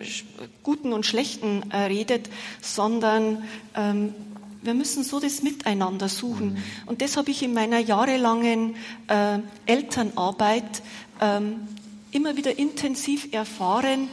[0.62, 2.30] guten und schlechten äh, redet,
[2.62, 3.44] sondern
[3.76, 4.14] ähm,
[4.62, 6.56] wir müssen so das Miteinander suchen.
[6.86, 8.76] Und das habe ich in meiner jahrelangen
[9.08, 10.80] äh, Elternarbeit
[11.20, 11.68] ähm,
[12.12, 14.08] immer wieder intensiv erfahren,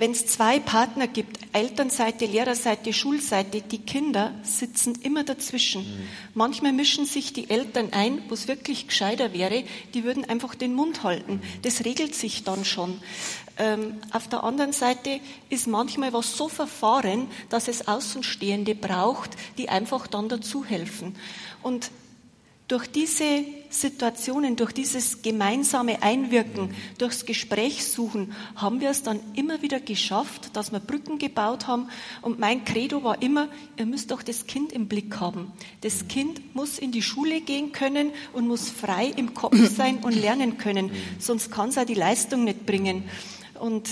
[0.00, 5.82] wenn es zwei Partner gibt, Elternseite, Lehrerseite, Schulseite, die Kinder sitzen immer dazwischen.
[5.82, 6.08] Mhm.
[6.32, 10.74] Manchmal mischen sich die Eltern ein, wo es wirklich gescheiter wäre, die würden einfach den
[10.74, 11.42] Mund halten.
[11.60, 12.98] Das regelt sich dann schon.
[13.58, 19.68] Ähm, auf der anderen Seite ist manchmal was so verfahren, dass es Außenstehende braucht, die
[19.68, 21.14] einfach dann dazu helfen.
[21.62, 21.90] Und
[22.68, 29.62] durch diese Situationen, durch dieses gemeinsame Einwirken, durchs Gespräch suchen, haben wir es dann immer
[29.62, 31.88] wieder geschafft, dass wir Brücken gebaut haben.
[32.20, 35.52] Und mein Credo war immer, ihr müsst doch das Kind im Blick haben.
[35.82, 40.14] Das Kind muss in die Schule gehen können und muss frei im Kopf sein und
[40.14, 40.90] lernen können.
[41.18, 43.04] Sonst kann es auch die Leistung nicht bringen.
[43.60, 43.88] Und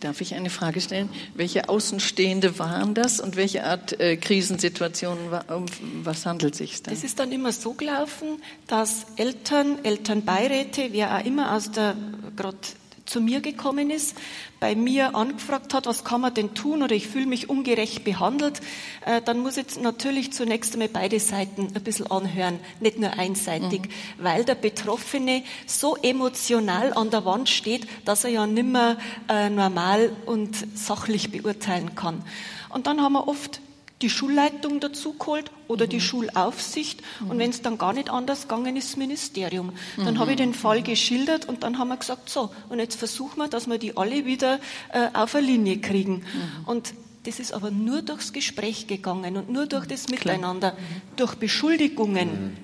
[0.00, 1.08] Darf ich eine Frage stellen?
[1.34, 5.66] Welche Außenstehende waren das und welche Art äh, Krisensituationen, um
[6.04, 6.92] was handelt es sich da?
[6.92, 11.96] Es ist dann immer so gelaufen, dass Eltern, Elternbeiräte, wer auch immer aus der
[12.36, 12.58] gerade
[13.06, 14.16] zu mir gekommen ist,
[14.60, 18.60] bei mir angefragt hat, was kann man denn tun oder ich fühle mich ungerecht behandelt,
[19.04, 23.82] äh, dann muss ich natürlich zunächst einmal beide Seiten ein bisschen anhören, nicht nur einseitig,
[23.82, 24.24] mhm.
[24.24, 28.96] weil der Betroffene so emotional an der Wand steht, dass er ja nimmer
[29.28, 32.22] äh, normal und sachlich beurteilen kann.
[32.70, 33.60] Und dann haben wir oft
[34.02, 35.90] die Schulleitung dazu geholt oder mhm.
[35.90, 37.02] die Schulaufsicht.
[37.20, 37.30] Mhm.
[37.30, 39.72] Und wenn es dann gar nicht anders gegangen ist, das Ministerium.
[39.96, 40.18] Dann mhm.
[40.18, 43.48] habe ich den Fall geschildert und dann haben wir gesagt, so, und jetzt versuchen wir,
[43.48, 44.58] dass wir die alle wieder
[44.92, 46.16] äh, auf eine Linie kriegen.
[46.16, 46.66] Mhm.
[46.66, 51.16] Und das ist aber nur durchs Gespräch gegangen und nur durch das Miteinander, mhm.
[51.16, 52.28] durch Beschuldigungen.
[52.28, 52.56] Mhm.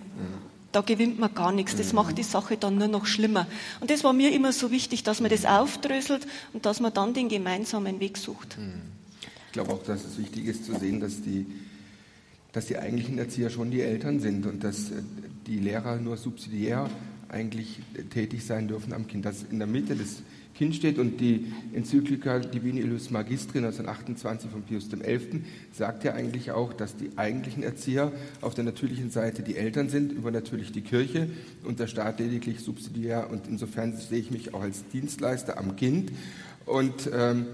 [0.70, 1.76] Da gewinnt man gar nichts.
[1.76, 3.46] Das macht die Sache dann nur noch schlimmer.
[3.80, 7.12] Und das war mir immer so wichtig, dass man das aufdröselt und dass man dann
[7.12, 8.56] den gemeinsamen Weg sucht.
[9.52, 11.44] Ich glaube auch, dass es wichtig ist zu sehen, dass die,
[12.52, 15.02] dass die eigentlichen Erzieher schon die Eltern sind und dass äh,
[15.46, 16.88] die Lehrer nur subsidiär
[17.28, 19.26] eigentlich tätig sein dürfen am Kind.
[19.26, 20.22] Dass in der Mitte das
[20.54, 25.42] Kind steht und die Enzyklika Divini Illus Magistri 1928 von Pius XI.
[25.70, 28.10] sagt ja eigentlich auch, dass die eigentlichen Erzieher
[28.40, 31.28] auf der natürlichen Seite die Eltern sind, über natürlich die Kirche
[31.62, 33.28] und der Staat lediglich subsidiär.
[33.30, 36.10] Und insofern sehe ich mich auch als Dienstleister am Kind.
[36.64, 37.44] Und ähm,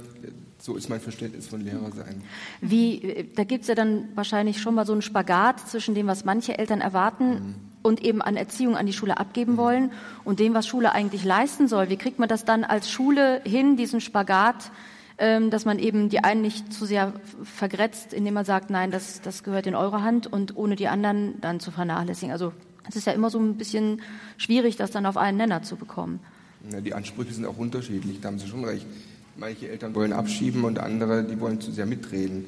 [0.58, 2.22] so ist mein Verständnis von Lehrer sein.
[2.60, 6.24] Wie, da gibt es ja dann wahrscheinlich schon mal so einen Spagat zwischen dem, was
[6.24, 7.54] manche Eltern erwarten mhm.
[7.82, 9.56] und eben an Erziehung an die Schule abgeben mhm.
[9.58, 9.92] wollen
[10.24, 11.90] und dem, was Schule eigentlich leisten soll.
[11.90, 14.72] Wie kriegt man das dann als Schule hin, diesen Spagat,
[15.18, 17.12] ähm, dass man eben die einen nicht zu sehr
[17.44, 21.40] vergrätzt, indem man sagt, nein, das, das gehört in eure Hand und ohne die anderen
[21.40, 22.32] dann zu vernachlässigen.
[22.32, 22.52] Also
[22.88, 24.02] es ist ja immer so ein bisschen
[24.38, 26.20] schwierig, das dann auf einen Nenner zu bekommen.
[26.72, 28.86] Ja, die Ansprüche sind auch unterschiedlich, da haben Sie schon recht.
[29.40, 32.46] Manche Eltern wollen abschieben und andere, die wollen zu sehr mitreden.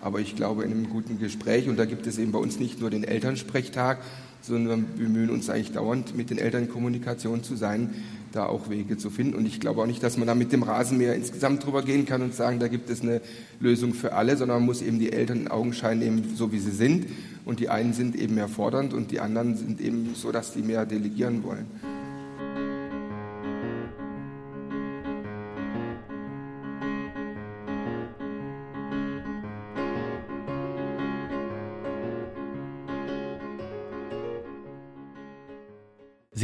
[0.00, 2.80] Aber ich glaube, in einem guten Gespräch, und da gibt es eben bei uns nicht
[2.80, 3.98] nur den Elternsprechtag,
[4.40, 7.94] sondern wir bemühen uns eigentlich dauernd, mit den Eltern in Kommunikation zu sein,
[8.32, 9.36] da auch Wege zu finden.
[9.36, 12.22] Und ich glaube auch nicht, dass man da mit dem Rasenmäher insgesamt drüber gehen kann
[12.22, 13.20] und sagen, da gibt es eine
[13.60, 16.72] Lösung für alle, sondern man muss eben die Eltern in Augenschein nehmen, so wie sie
[16.72, 17.06] sind.
[17.44, 20.62] Und die einen sind eben mehr fordernd und die anderen sind eben so, dass die
[20.62, 21.66] mehr delegieren wollen.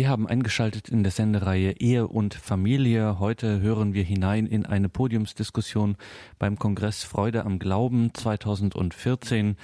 [0.09, 3.19] Sie haben eingeschaltet in der Sendereihe Ehe und Familie.
[3.19, 5.99] Heute hören wir hinein in eine Podiumsdiskussion
[6.39, 9.59] beim Kongress Freude am Glauben 2014.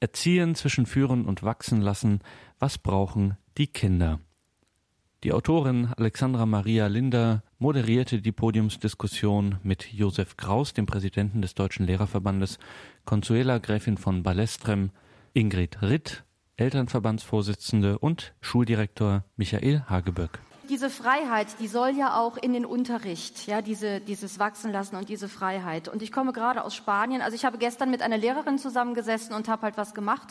[0.00, 2.20] Erziehen zwischen Führen und Wachsen lassen.
[2.58, 4.20] Was brauchen die Kinder?
[5.24, 11.84] Die Autorin Alexandra Maria Linder moderierte die Podiumsdiskussion mit Josef Kraus, dem Präsidenten des Deutschen
[11.84, 12.58] Lehrerverbandes,
[13.04, 14.90] Consuela Gräfin von Balestrem,
[15.34, 16.24] Ingrid Ritt,
[16.60, 20.38] Elternverbandsvorsitzende und Schuldirektor Michael Hageböck.
[20.68, 25.28] Diese Freiheit, die soll ja auch in den Unterricht, ja, diese, dieses Wachsenlassen und diese
[25.28, 25.88] Freiheit.
[25.88, 27.22] Und ich komme gerade aus Spanien.
[27.22, 30.28] Also ich habe gestern mit einer Lehrerin zusammengesessen und habe halt was gemacht.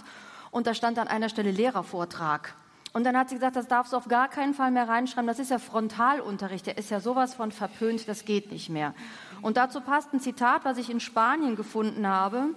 [0.51, 2.55] Und da stand an einer Stelle Lehrervortrag.
[2.93, 5.27] Und dann hat sie gesagt, das darfst du auf gar keinen Fall mehr reinschreiben.
[5.27, 6.67] Das ist ja Frontalunterricht.
[6.67, 8.93] Der ist ja sowas von verpönt, das geht nicht mehr.
[9.41, 12.49] Und dazu passt ein Zitat, was ich in Spanien gefunden habe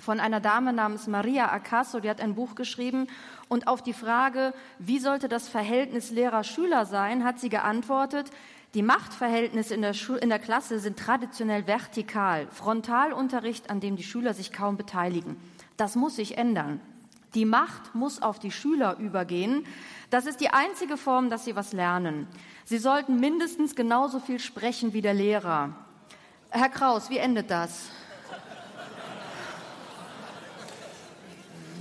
[0.00, 3.06] von einer Dame namens Maria Acaso, die hat ein Buch geschrieben
[3.48, 8.30] und auf die Frage, wie sollte das Verhältnis Lehrer-Schüler sein, hat sie geantwortet,
[8.74, 14.34] die Machtverhältnisse in der, in der Klasse sind traditionell vertikal, Frontalunterricht, an dem die Schüler
[14.34, 15.36] sich kaum beteiligen.
[15.78, 16.80] Das muss sich ändern.
[17.34, 19.66] Die Macht muss auf die Schüler übergehen.
[20.10, 22.26] Das ist die einzige Form, dass sie was lernen.
[22.64, 25.74] Sie sollten mindestens genauso viel sprechen wie der Lehrer.
[26.50, 27.90] Herr Kraus, wie endet das?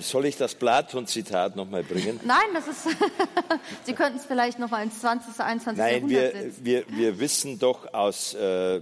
[0.01, 2.19] Soll ich das Platon-Zitat nochmal bringen?
[2.23, 2.95] Nein, das ist.
[3.85, 5.77] Sie könnten es vielleicht nochmal ins 20., 21.
[5.77, 6.65] Nein, Jahrhundert wir, setzen.
[6.65, 8.81] Wir, wir wissen doch aus äh,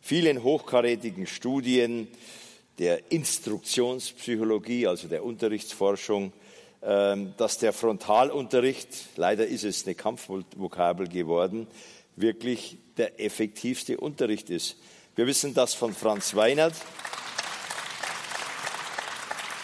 [0.00, 2.08] vielen hochkarätigen Studien
[2.78, 6.32] der Instruktionspsychologie, also der Unterrichtsforschung,
[6.80, 11.66] äh, dass der Frontalunterricht, leider ist es eine Kampfvokabel geworden,
[12.16, 14.76] wirklich der effektivste Unterricht ist.
[15.16, 16.74] Wir wissen das von Franz Weinert.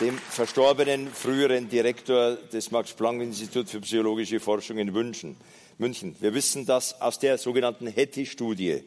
[0.00, 5.36] Dem verstorbenen früheren Direktor des Max-Planck-Instituts für psychologische Forschung in München.
[5.78, 6.14] München.
[6.20, 8.82] Wir wissen das aus der sogenannten Hattie-Studie.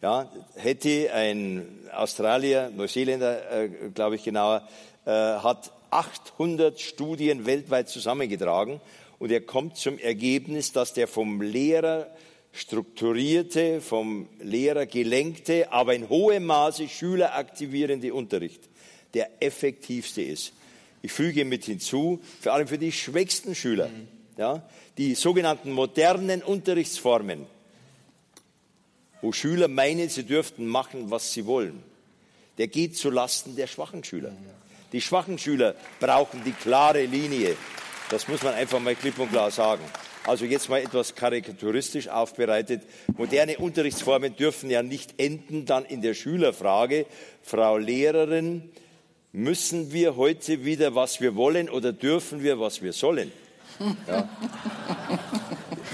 [0.00, 4.68] Ja, Hattie, ein Australier, Neuseeländer, äh, glaube ich genauer,
[5.04, 8.80] äh, hat 800 Studien weltweit zusammengetragen
[9.18, 12.06] und er kommt zum Ergebnis, dass der vom Lehrer
[12.52, 18.71] strukturierte, vom Lehrer gelenkte, aber in hohem Maße schüleraktivierende Unterricht
[19.14, 20.52] der effektivste ist.
[21.02, 23.90] Ich füge mit hinzu, vor allem für die schwächsten Schüler,
[24.36, 24.62] ja,
[24.98, 27.46] die sogenannten modernen Unterrichtsformen,
[29.20, 31.82] wo Schüler meinen, sie dürften machen, was sie wollen,
[32.58, 34.32] der geht zu Lasten der schwachen Schüler.
[34.92, 37.56] Die schwachen Schüler brauchen die klare Linie.
[38.10, 39.82] Das muss man einfach mal klipp und klar sagen.
[40.24, 42.82] Also jetzt mal etwas karikaturistisch aufbereitet.
[43.16, 47.06] Moderne Unterrichtsformen dürfen ja nicht enden dann in der Schülerfrage,
[47.42, 48.70] Frau Lehrerin,
[49.32, 53.32] müssen wir heute wieder, was wir wollen oder dürfen wir, was wir sollen?
[54.06, 54.28] Ja.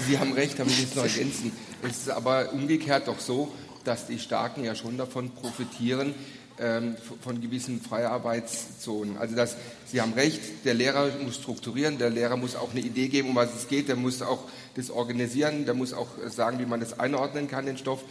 [0.07, 1.51] Sie haben recht, da will ich jetzt noch ergänzen.
[1.81, 3.51] Es ist aber umgekehrt doch so,
[3.85, 6.13] dass die Starken ja schon davon profitieren,
[6.59, 9.17] ähm, von gewissen Freiarbeitszonen.
[9.17, 13.07] Also das, Sie haben recht, der Lehrer muss strukturieren, der Lehrer muss auch eine Idee
[13.07, 14.43] geben, um was es geht, der muss auch
[14.75, 18.03] das organisieren, der muss auch sagen, wie man das einordnen kann, den Stoff.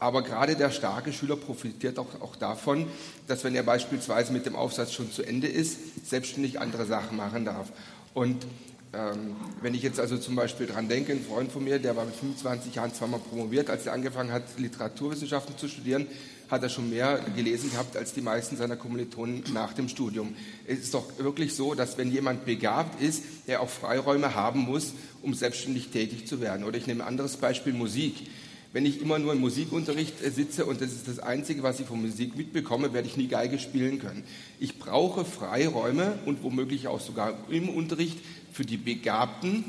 [0.00, 2.86] Aber gerade der starke Schüler profitiert auch, auch davon,
[3.28, 7.44] dass wenn er beispielsweise mit dem Aufsatz schon zu Ende ist, selbstständig andere Sachen machen
[7.44, 7.70] darf.
[8.14, 8.46] Und
[8.92, 12.06] ähm, wenn ich jetzt also zum Beispiel dran denke, ein Freund von mir, der war
[12.06, 16.06] mit 25 Jahren zweimal promoviert, als er angefangen hat, Literaturwissenschaften zu studieren,
[16.50, 20.34] hat er schon mehr gelesen gehabt als die meisten seiner Kommilitonen nach dem Studium.
[20.66, 24.94] Es ist doch wirklich so, dass wenn jemand begabt ist, er auch Freiräume haben muss,
[25.22, 26.64] um selbstständig tätig zu werden.
[26.64, 28.26] Oder ich nehme ein anderes Beispiel, Musik.
[28.72, 31.86] Wenn ich immer nur im Musikunterricht äh, sitze und das ist das Einzige, was ich
[31.86, 34.22] von Musik mitbekomme, werde ich nie Geige spielen können.
[34.60, 38.18] Ich brauche Freiräume und womöglich auch sogar im Unterricht
[38.52, 39.64] für die Begabten,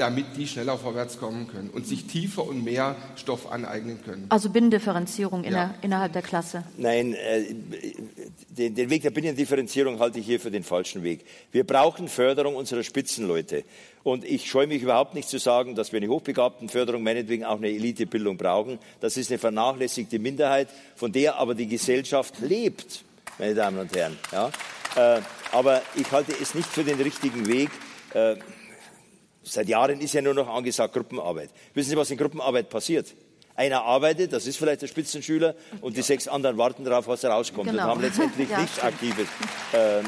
[0.00, 4.26] damit die schneller vorwärts kommen können und sich tiefer und mehr Stoff aneignen können.
[4.30, 5.66] Also Binnendifferenzierung in ja.
[5.66, 6.64] der, innerhalb der Klasse?
[6.78, 7.54] Nein, äh,
[8.48, 11.26] den, den, Weg der Binnendifferenzierung halte ich hier für den falschen Weg.
[11.52, 13.64] Wir brauchen Förderung unserer Spitzenleute.
[14.02, 17.68] Und ich scheue mich überhaupt nicht zu sagen, dass wir eine Hochbegabtenförderung meinetwegen auch eine
[17.68, 18.78] Elitebildung brauchen.
[19.00, 23.04] Das ist eine vernachlässigte Minderheit, von der aber die Gesellschaft lebt,
[23.38, 24.16] meine Damen und Herren.
[24.32, 24.50] Ja?
[24.96, 25.20] Äh,
[25.52, 27.68] aber ich halte es nicht für den richtigen Weg.
[28.14, 28.36] Äh,
[29.42, 31.50] Seit Jahren ist ja nur noch angesagt Gruppenarbeit.
[31.74, 33.14] Wissen Sie, was in Gruppenarbeit passiert?
[33.56, 37.68] Einer arbeitet, das ist vielleicht der Spitzenschüler, und die sechs anderen warten darauf, was rauskommt
[37.68, 37.82] genau.
[37.82, 38.92] und haben letztendlich ja, nichts stimmt.
[38.92, 39.26] Aktives
[39.74, 40.02] äh, äh,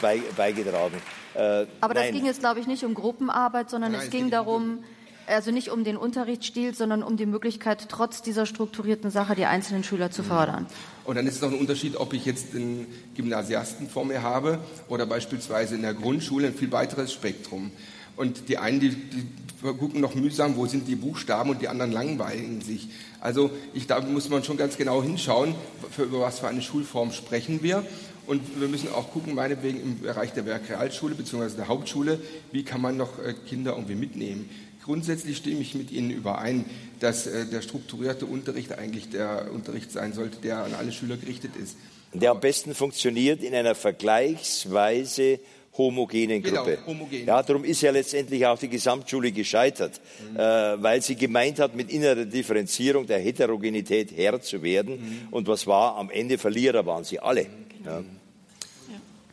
[0.00, 1.00] bei, beigetragen.
[1.34, 2.14] Äh, Aber das nein.
[2.14, 4.84] ging jetzt, glaube ich, nicht um Gruppenarbeit, sondern nein, es ging darum,
[5.26, 9.82] also nicht um den Unterrichtsstil, sondern um die Möglichkeit, trotz dieser strukturierten Sache die einzelnen
[9.82, 10.66] Schüler zu fördern.
[11.04, 14.58] Und dann ist es noch ein Unterschied, ob ich jetzt einen Gymnasiasten vor mir habe
[14.88, 17.72] oder beispielsweise in der Grundschule ein viel weiteres Spektrum.
[18.16, 19.26] Und die einen, die, die
[19.72, 22.88] gucken noch mühsam, wo sind die Buchstaben und die anderen langweilen sich.
[23.20, 25.54] Also ich, da muss man schon ganz genau hinschauen,
[25.90, 27.84] für, über was für eine Schulform sprechen wir.
[28.26, 31.56] Und wir müssen auch gucken, meinetwegen im Bereich der Werkrealschule bzw.
[31.56, 32.20] der Hauptschule,
[32.52, 34.48] wie kann man noch äh, Kinder irgendwie mitnehmen.
[34.82, 36.66] Grundsätzlich stimme ich mit Ihnen überein,
[37.00, 41.52] dass äh, der strukturierte Unterricht eigentlich der Unterricht sein sollte, der an alle Schüler gerichtet
[41.56, 41.76] ist.
[42.14, 45.40] Der am besten funktioniert in einer vergleichsweise
[45.76, 46.76] homogenen genau, Gruppe.
[46.76, 47.26] Genau, homogen.
[47.26, 50.36] Ja, darum ist ja letztendlich auch die Gesamtschule gescheitert, mhm.
[50.36, 54.96] äh, weil sie gemeint hat, mit innerer Differenzierung der Heterogenität Herr zu werden.
[54.96, 55.28] Mhm.
[55.30, 55.96] Und was war?
[55.96, 57.46] Am Ende Verlierer waren sie alle.
[57.78, 58.04] Genau.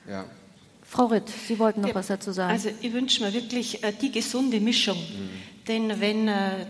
[0.06, 0.12] Ja.
[0.12, 0.26] Ja.
[0.84, 2.52] Frau Ritt, Sie wollten noch ja, was dazu sagen.
[2.52, 4.98] Also ich wünsche mir wirklich äh, die gesunde Mischung.
[4.98, 5.30] Mhm.
[5.68, 6.66] Denn wenn äh, äh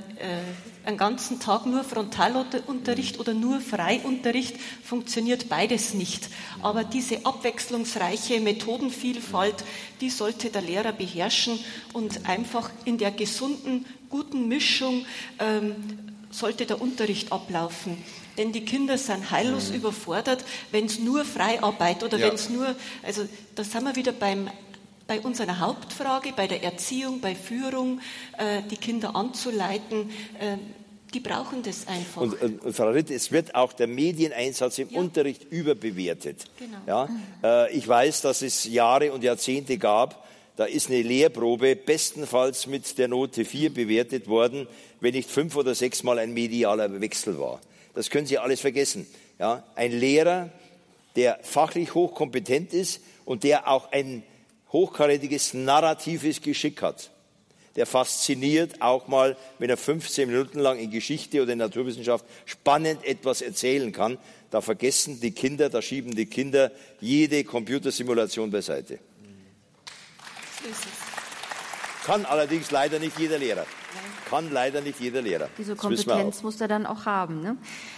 [0.83, 6.29] einen ganzen Tag nur Frontalunterricht oder nur Freiunterricht funktioniert beides nicht.
[6.61, 9.63] Aber diese abwechslungsreiche Methodenvielfalt,
[10.01, 11.59] die sollte der Lehrer beherrschen
[11.93, 15.05] und einfach in der gesunden, guten Mischung
[15.39, 15.75] ähm,
[16.31, 17.97] sollte der Unterricht ablaufen.
[18.37, 19.75] Denn die Kinder sind heillos mhm.
[19.75, 22.27] überfordert, wenn es nur Freiarbeit oder ja.
[22.27, 24.49] wenn es nur, also da sind wir wieder beim
[25.11, 27.99] bei unserer Hauptfrage, bei der Erziehung, bei Führung,
[28.37, 30.55] äh, die Kinder anzuleiten, äh,
[31.13, 32.21] die brauchen das einfach.
[32.21, 35.01] Und, und, Frau Ritt, es wird auch der Medieneinsatz im ja.
[35.01, 36.45] Unterricht überbewertet.
[36.57, 36.77] Genau.
[36.87, 37.09] Ja?
[37.43, 42.97] Äh, ich weiß, dass es Jahre und Jahrzehnte gab, da ist eine Lehrprobe bestenfalls mit
[42.97, 44.65] der Note 4 bewertet worden,
[45.01, 47.59] wenn nicht fünf oder sechs Mal ein medialer Wechsel war.
[47.95, 49.05] Das können Sie alles vergessen.
[49.39, 49.65] Ja?
[49.75, 50.51] Ein Lehrer,
[51.17, 54.23] der fachlich hochkompetent ist und der auch ein
[54.71, 57.11] hochkarätiges narratives Geschick hat.
[57.75, 63.03] der fasziniert auch mal, wenn er 15 Minuten lang in Geschichte oder in Naturwissenschaft spannend
[63.05, 64.17] etwas erzählen kann.
[64.49, 68.99] Da vergessen die Kinder, da schieben die Kinder jede Computersimulation beiseite.
[72.03, 73.65] Kann allerdings leider nicht jeder Lehrer.
[74.29, 75.49] Kann leider nicht jeder Lehrer.
[75.57, 77.41] Diese Kompetenz muss er dann auch haben.
[77.41, 77.57] Ne?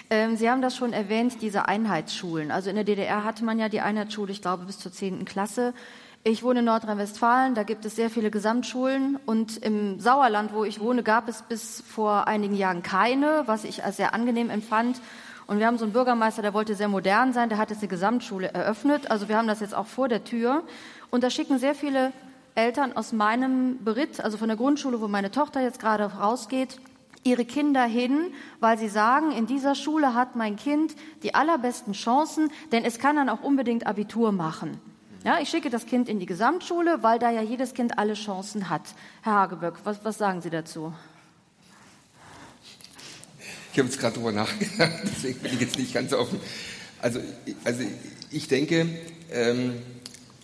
[0.09, 2.51] Ähm, Sie haben das schon erwähnt, diese Einheitsschulen.
[2.51, 5.25] Also in der DDR hatte man ja die Einheitsschule, ich glaube, bis zur 10.
[5.25, 5.73] Klasse.
[6.25, 10.79] Ich wohne in Nordrhein-Westfalen, da gibt es sehr viele Gesamtschulen und im Sauerland, wo ich
[10.79, 15.01] wohne, gab es bis vor einigen Jahren keine, was ich als sehr angenehm empfand.
[15.47, 17.89] Und wir haben so einen Bürgermeister, der wollte sehr modern sein, der hat jetzt eine
[17.89, 19.11] Gesamtschule eröffnet.
[19.11, 20.63] Also wir haben das jetzt auch vor der Tür.
[21.11, 22.13] Und da schicken sehr viele
[22.55, 26.79] Eltern aus meinem Beritt, also von der Grundschule, wo meine Tochter jetzt gerade rausgeht,
[27.25, 32.49] ihre Kinder hin, weil sie sagen, in dieser Schule hat mein Kind die allerbesten Chancen,
[32.71, 34.79] denn es kann dann auch unbedingt Abitur machen.
[35.23, 38.69] Ja, ich schicke das Kind in die Gesamtschule, weil da ja jedes Kind alle Chancen
[38.69, 38.81] hat.
[39.21, 40.93] Herr Hageböck, was, was sagen Sie dazu?
[43.71, 46.41] Ich habe jetzt gerade darüber nachgedacht, deswegen bin ich jetzt nicht ganz offen.
[47.01, 47.21] Also,
[47.63, 47.83] also
[48.31, 48.85] ich denke,
[49.31, 49.75] ähm,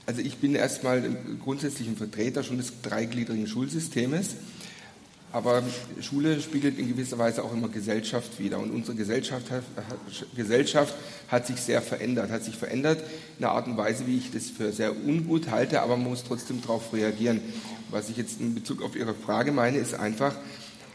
[0.05, 1.03] also ich bin erstmal
[1.43, 4.37] grundsätzlich ein Vertreter schon des dreigliedrigen Schulsystems.
[5.31, 5.61] Aber
[6.01, 8.57] Schule spiegelt in gewisser Weise auch immer Gesellschaft wider.
[8.57, 9.63] Und unsere Gesellschaft hat,
[10.35, 10.95] Gesellschaft
[11.27, 13.03] hat sich sehr verändert, hat sich verändert
[13.37, 16.23] in einer Art und Weise, wie ich das für sehr ungut halte, aber man muss
[16.23, 17.41] trotzdem darauf reagieren.
[17.91, 20.35] Was ich jetzt in Bezug auf Ihre Frage meine, ist einfach,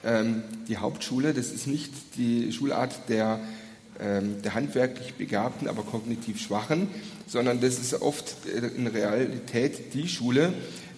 [0.05, 3.41] ähm, die Hauptschule, das ist nicht die Schulart der,
[4.01, 6.89] ähm, der handwerklich Begabten, aber kognitiv Schwachen,
[7.27, 10.53] sondern das ist oft äh, in Realität die Schule,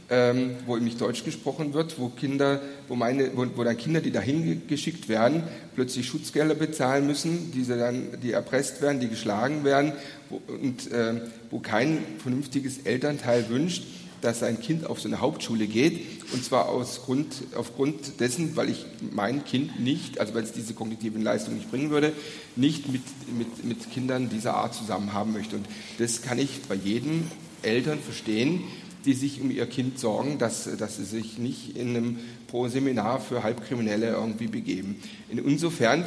[0.08, 4.12] ähm, wo nicht Deutsch gesprochen wird, wo Kinder, wo, meine, wo, wo dann Kinder, die
[4.12, 5.42] dahin geschickt werden,
[5.74, 9.92] plötzlich Schutzgelder bezahlen müssen, die, dann, die erpresst werden, die geschlagen werden
[10.28, 13.84] wo, und äh, wo kein vernünftiges Elternteil wünscht,
[14.22, 16.00] dass sein Kind auf so eine Hauptschule geht
[16.32, 20.74] und zwar aus Grund, aufgrund dessen, weil ich mein Kind nicht, also weil es diese
[20.74, 22.12] kognitiven Leistungen nicht bringen würde,
[22.56, 23.02] nicht mit,
[23.36, 25.56] mit, mit Kindern dieser Art zusammen haben möchte.
[25.56, 25.66] Und
[25.98, 27.24] das kann ich bei jedem
[27.62, 28.62] Eltern verstehen,
[29.06, 33.42] die sich um ihr Kind sorgen, dass, dass sie sich nicht in einem Pro-Seminar für
[33.42, 34.96] Halbkriminelle irgendwie begeben.
[35.30, 36.04] Insofern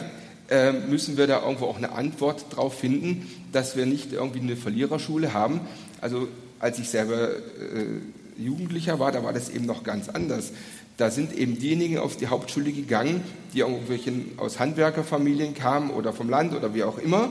[0.49, 4.55] äh, müssen wir da irgendwo auch eine Antwort darauf finden, dass wir nicht irgendwie eine
[4.55, 5.61] Verliererschule haben.
[6.01, 6.27] Also
[6.59, 10.51] als ich selber äh, Jugendlicher war, da war das eben noch ganz anders.
[10.97, 13.21] Da sind eben diejenigen auf die Hauptschule gegangen,
[13.53, 17.29] die irgendwelchen aus Handwerkerfamilien kamen oder vom Land oder wie auch immer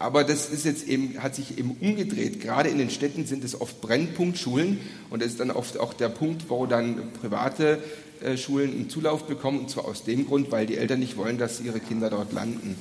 [0.00, 2.40] aber das ist jetzt eben, hat sich eben umgedreht.
[2.40, 4.80] Gerade in den Städten sind es oft Brennpunktschulen
[5.10, 7.78] und das ist dann oft auch der Punkt, wo dann private
[8.22, 11.36] äh, Schulen einen Zulauf bekommen und zwar aus dem Grund, weil die Eltern nicht wollen,
[11.36, 12.76] dass ihre Kinder dort landen.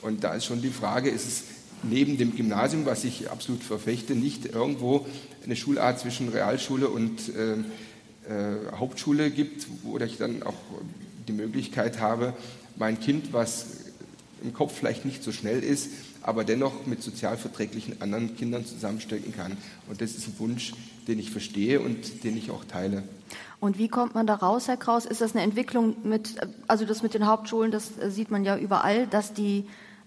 [0.00, 1.44] Und da ist schon die Frage, ist es
[1.82, 5.04] neben dem Gymnasium, was ich absolut verfechte, nicht irgendwo
[5.44, 7.52] eine Schulart zwischen Realschule und äh,
[8.32, 10.54] äh, Hauptschule gibt, wo ich dann auch
[11.28, 12.32] die Möglichkeit habe,
[12.76, 13.66] mein Kind, was
[14.42, 15.90] im Kopf vielleicht nicht so schnell ist,
[16.22, 19.56] aber dennoch mit sozialverträglichen anderen Kindern zusammenstecken kann.
[19.88, 20.72] Und das ist ein Wunsch,
[21.08, 23.02] den ich verstehe und den ich auch teile.
[23.60, 25.04] Und wie kommt man da raus, Herr Kraus?
[25.04, 29.06] Ist das eine Entwicklung mit, also das mit den Hauptschulen, das sieht man ja überall,
[29.06, 29.66] dass die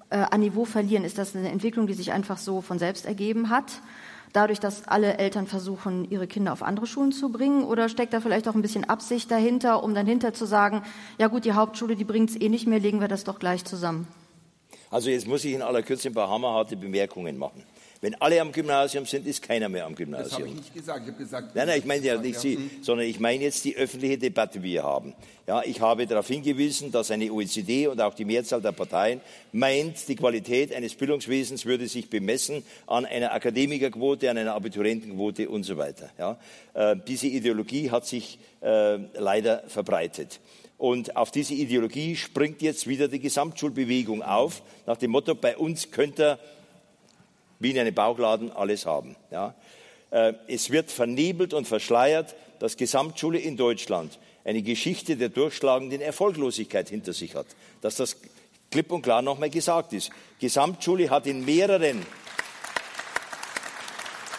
[0.09, 1.03] äh, an Niveau verlieren.
[1.03, 3.81] Ist das eine Entwicklung, die sich einfach so von selbst ergeben hat?
[4.33, 7.63] Dadurch, dass alle Eltern versuchen, ihre Kinder auf andere Schulen zu bringen?
[7.63, 10.83] Oder steckt da vielleicht auch ein bisschen Absicht dahinter, um dann hinter zu sagen,
[11.17, 13.63] ja gut, die Hauptschule, die bringt es eh nicht mehr, legen wir das doch gleich
[13.63, 14.07] zusammen?
[14.95, 17.61] Also jetzt muss ich in aller Kürze ein paar hammerharte Bemerkungen machen.
[17.99, 20.29] Wenn alle am Gymnasium sind, ist keiner mehr am Gymnasium.
[20.29, 21.01] Das habe ich nicht gesagt.
[21.01, 21.53] Ich habe gesagt.
[21.53, 22.69] Nein, nein, ich meine ja nicht Sie, hm.
[22.81, 25.13] sondern ich meine jetzt die öffentliche Debatte, die wir haben.
[25.47, 29.19] Ja, ich habe darauf hingewiesen, dass eine OECD und auch die Mehrzahl der Parteien
[29.51, 35.63] meint, die Qualität eines Bildungswesens würde sich bemessen an einer Akademikerquote, an einer Abiturientenquote und
[35.63, 36.09] so weiter.
[36.17, 36.37] Ja,
[36.73, 40.39] äh, diese Ideologie hat sich äh, leider verbreitet.
[40.77, 45.91] Und auf diese Ideologie springt jetzt wieder die Gesamtschulbewegung auf, nach dem Motto, bei uns
[45.91, 46.37] könnt ihr
[47.59, 49.15] wie in einem Bauchladen alles haben.
[49.31, 49.55] Ja.
[50.11, 56.89] Äh, es wird vernebelt und verschleiert, dass Gesamtschule in Deutschland eine Geschichte der durchschlagenden Erfolglosigkeit
[56.89, 57.47] hinter sich hat.
[57.81, 58.17] Dass das
[58.69, 60.11] klipp und klar nochmal gesagt ist.
[60.39, 62.05] Gesamtschule hat in mehreren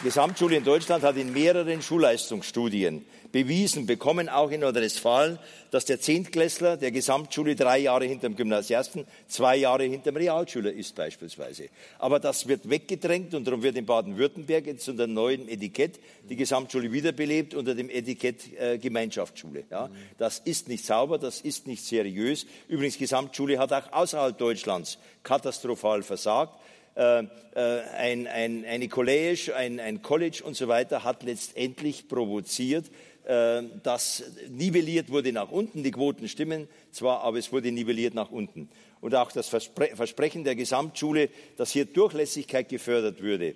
[0.03, 3.07] Gesamtschule in Deutschland hat in mehreren Schulleistungsstudien
[3.37, 5.39] bewiesen bekommen, auch in Nordrhein-Westfalen,
[5.71, 10.73] dass der Zehntklässler der Gesamtschule drei Jahre hinter dem Gymnasiasten, zwei Jahre hinter dem Realschüler
[10.73, 11.69] ist beispielsweise.
[11.99, 16.91] Aber das wird weggedrängt und darum wird in Baden-Württemberg jetzt unter neuen Etikett die Gesamtschule
[16.93, 19.65] wiederbelebt unter dem Etikett äh, Gemeinschaftsschule.
[19.71, 22.47] Ja, das ist nicht sauber, das ist nicht seriös.
[22.69, 26.59] Übrigens, Gesamtschule hat auch außerhalb Deutschlands katastrophal versagt.
[26.95, 27.25] äh,
[27.55, 32.87] äh, ein, ein, eine College, ein, ein College und so weiter hat letztendlich provoziert,
[33.27, 35.83] äh, dass nivelliert wurde nach unten.
[35.83, 38.69] Die Quoten stimmen zwar, aber es wurde nivelliert nach unten.
[39.01, 43.55] Und auch das Versprechen der Gesamtschule, dass hier Durchlässigkeit gefördert würde,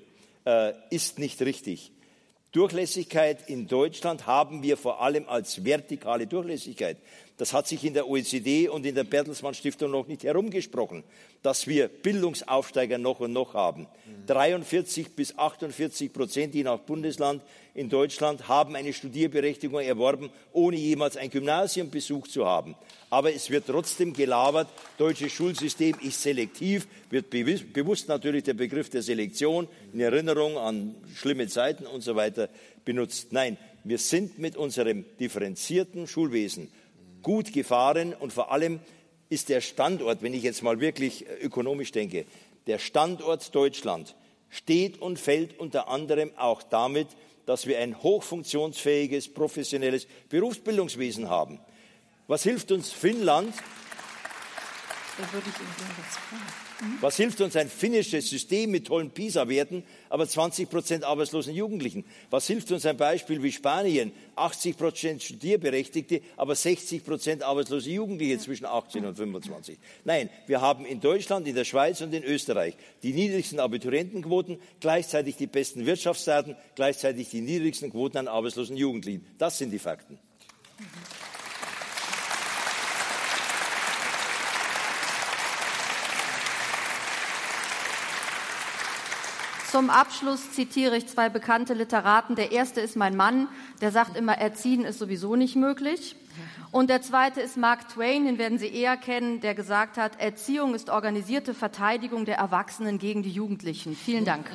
[0.91, 1.93] ist nicht richtig.
[2.53, 6.99] Durchlässigkeit in Deutschland haben wir vor allem als vertikale Durchlässigkeit.
[7.41, 11.03] Das hat sich in der OECD und in der Bertelsmann Stiftung noch nicht herumgesprochen,
[11.43, 13.87] dass wir Bildungsaufsteiger noch und noch haben.
[14.27, 17.41] 43 bis 48 Prozent, je nach Bundesland
[17.73, 22.75] in Deutschland, haben eine Studierberechtigung erworben, ohne jemals ein Gymnasiumbesuch zu haben.
[23.09, 24.69] Aber es wird trotzdem gelabert,
[24.99, 31.49] deutsches Schulsystem ist selektiv, wird bewusst natürlich der Begriff der Selektion in Erinnerung an schlimme
[31.49, 32.51] Zeiten und so weiter
[32.85, 33.33] benutzt.
[33.33, 36.69] Nein, wir sind mit unserem differenzierten Schulwesen
[37.23, 38.81] gut gefahren und vor allem
[39.29, 42.27] ist der Standort, wenn ich jetzt mal wirklich äh, ökonomisch denke,
[42.67, 44.15] der Standort Deutschland
[44.49, 47.09] steht und fällt unter anderem auch damit,
[47.47, 51.61] dass wir ein hochfunktionsfähiges, professionelles Berufsbildungswesen haben.
[52.27, 53.55] Was hilft uns Finnland?
[55.17, 56.70] Da würde ich Ihnen was fragen.
[57.01, 62.05] Was hilft uns ein finnisches System mit tollen PISA-Werten, aber 20 Prozent arbeitslosen Jugendlichen?
[62.31, 64.13] Was hilft uns ein Beispiel wie Spanien?
[64.37, 69.79] 80 Prozent Studierberechtigte, aber 60 Prozent arbeitslose Jugendliche zwischen 18 und 25.
[70.05, 75.37] Nein, wir haben in Deutschland, in der Schweiz und in Österreich die niedrigsten Abiturientenquoten, gleichzeitig
[75.37, 79.27] die besten Wirtschaftsdaten, gleichzeitig die niedrigsten Quoten an arbeitslosen Jugendlichen.
[79.37, 80.19] Das sind die Fakten.
[89.71, 92.35] Zum Abschluss zitiere ich zwei bekannte Literaten.
[92.35, 93.47] Der erste ist mein Mann,
[93.81, 96.17] der sagt immer, Erziehen ist sowieso nicht möglich.
[96.73, 100.75] Und der zweite ist Mark Twain, den werden Sie eher kennen, der gesagt hat, Erziehung
[100.75, 103.95] ist organisierte Verteidigung der Erwachsenen gegen die Jugendlichen.
[103.95, 104.47] Vielen Dank.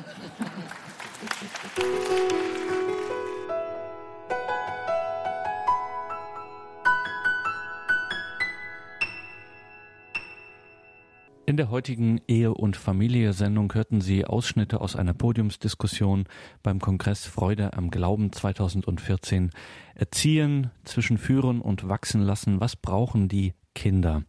[11.48, 16.24] In der heutigen Ehe- und Familie-Sendung hörten Sie Ausschnitte aus einer Podiumsdiskussion
[16.64, 19.52] beim Kongress Freude am Glauben 2014.
[19.94, 24.24] Erziehen, zwischen Führen und Wachsen lassen, was brauchen die Kinder?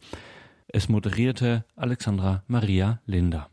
[0.68, 3.49] Es moderierte Alexandra Maria Linder.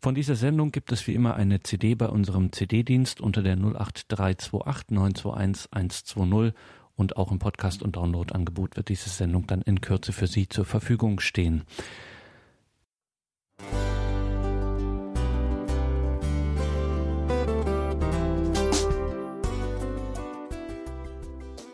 [0.00, 4.92] Von dieser Sendung gibt es wie immer eine CD bei unserem CD-Dienst unter der 08328
[4.92, 5.70] 921
[6.16, 6.54] 120
[6.96, 10.64] und auch im Podcast- und Download-Angebot wird diese Sendung dann in Kürze für Sie zur
[10.64, 11.64] Verfügung stehen.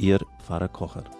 [0.00, 1.19] Ihr Pfarrer Kocher.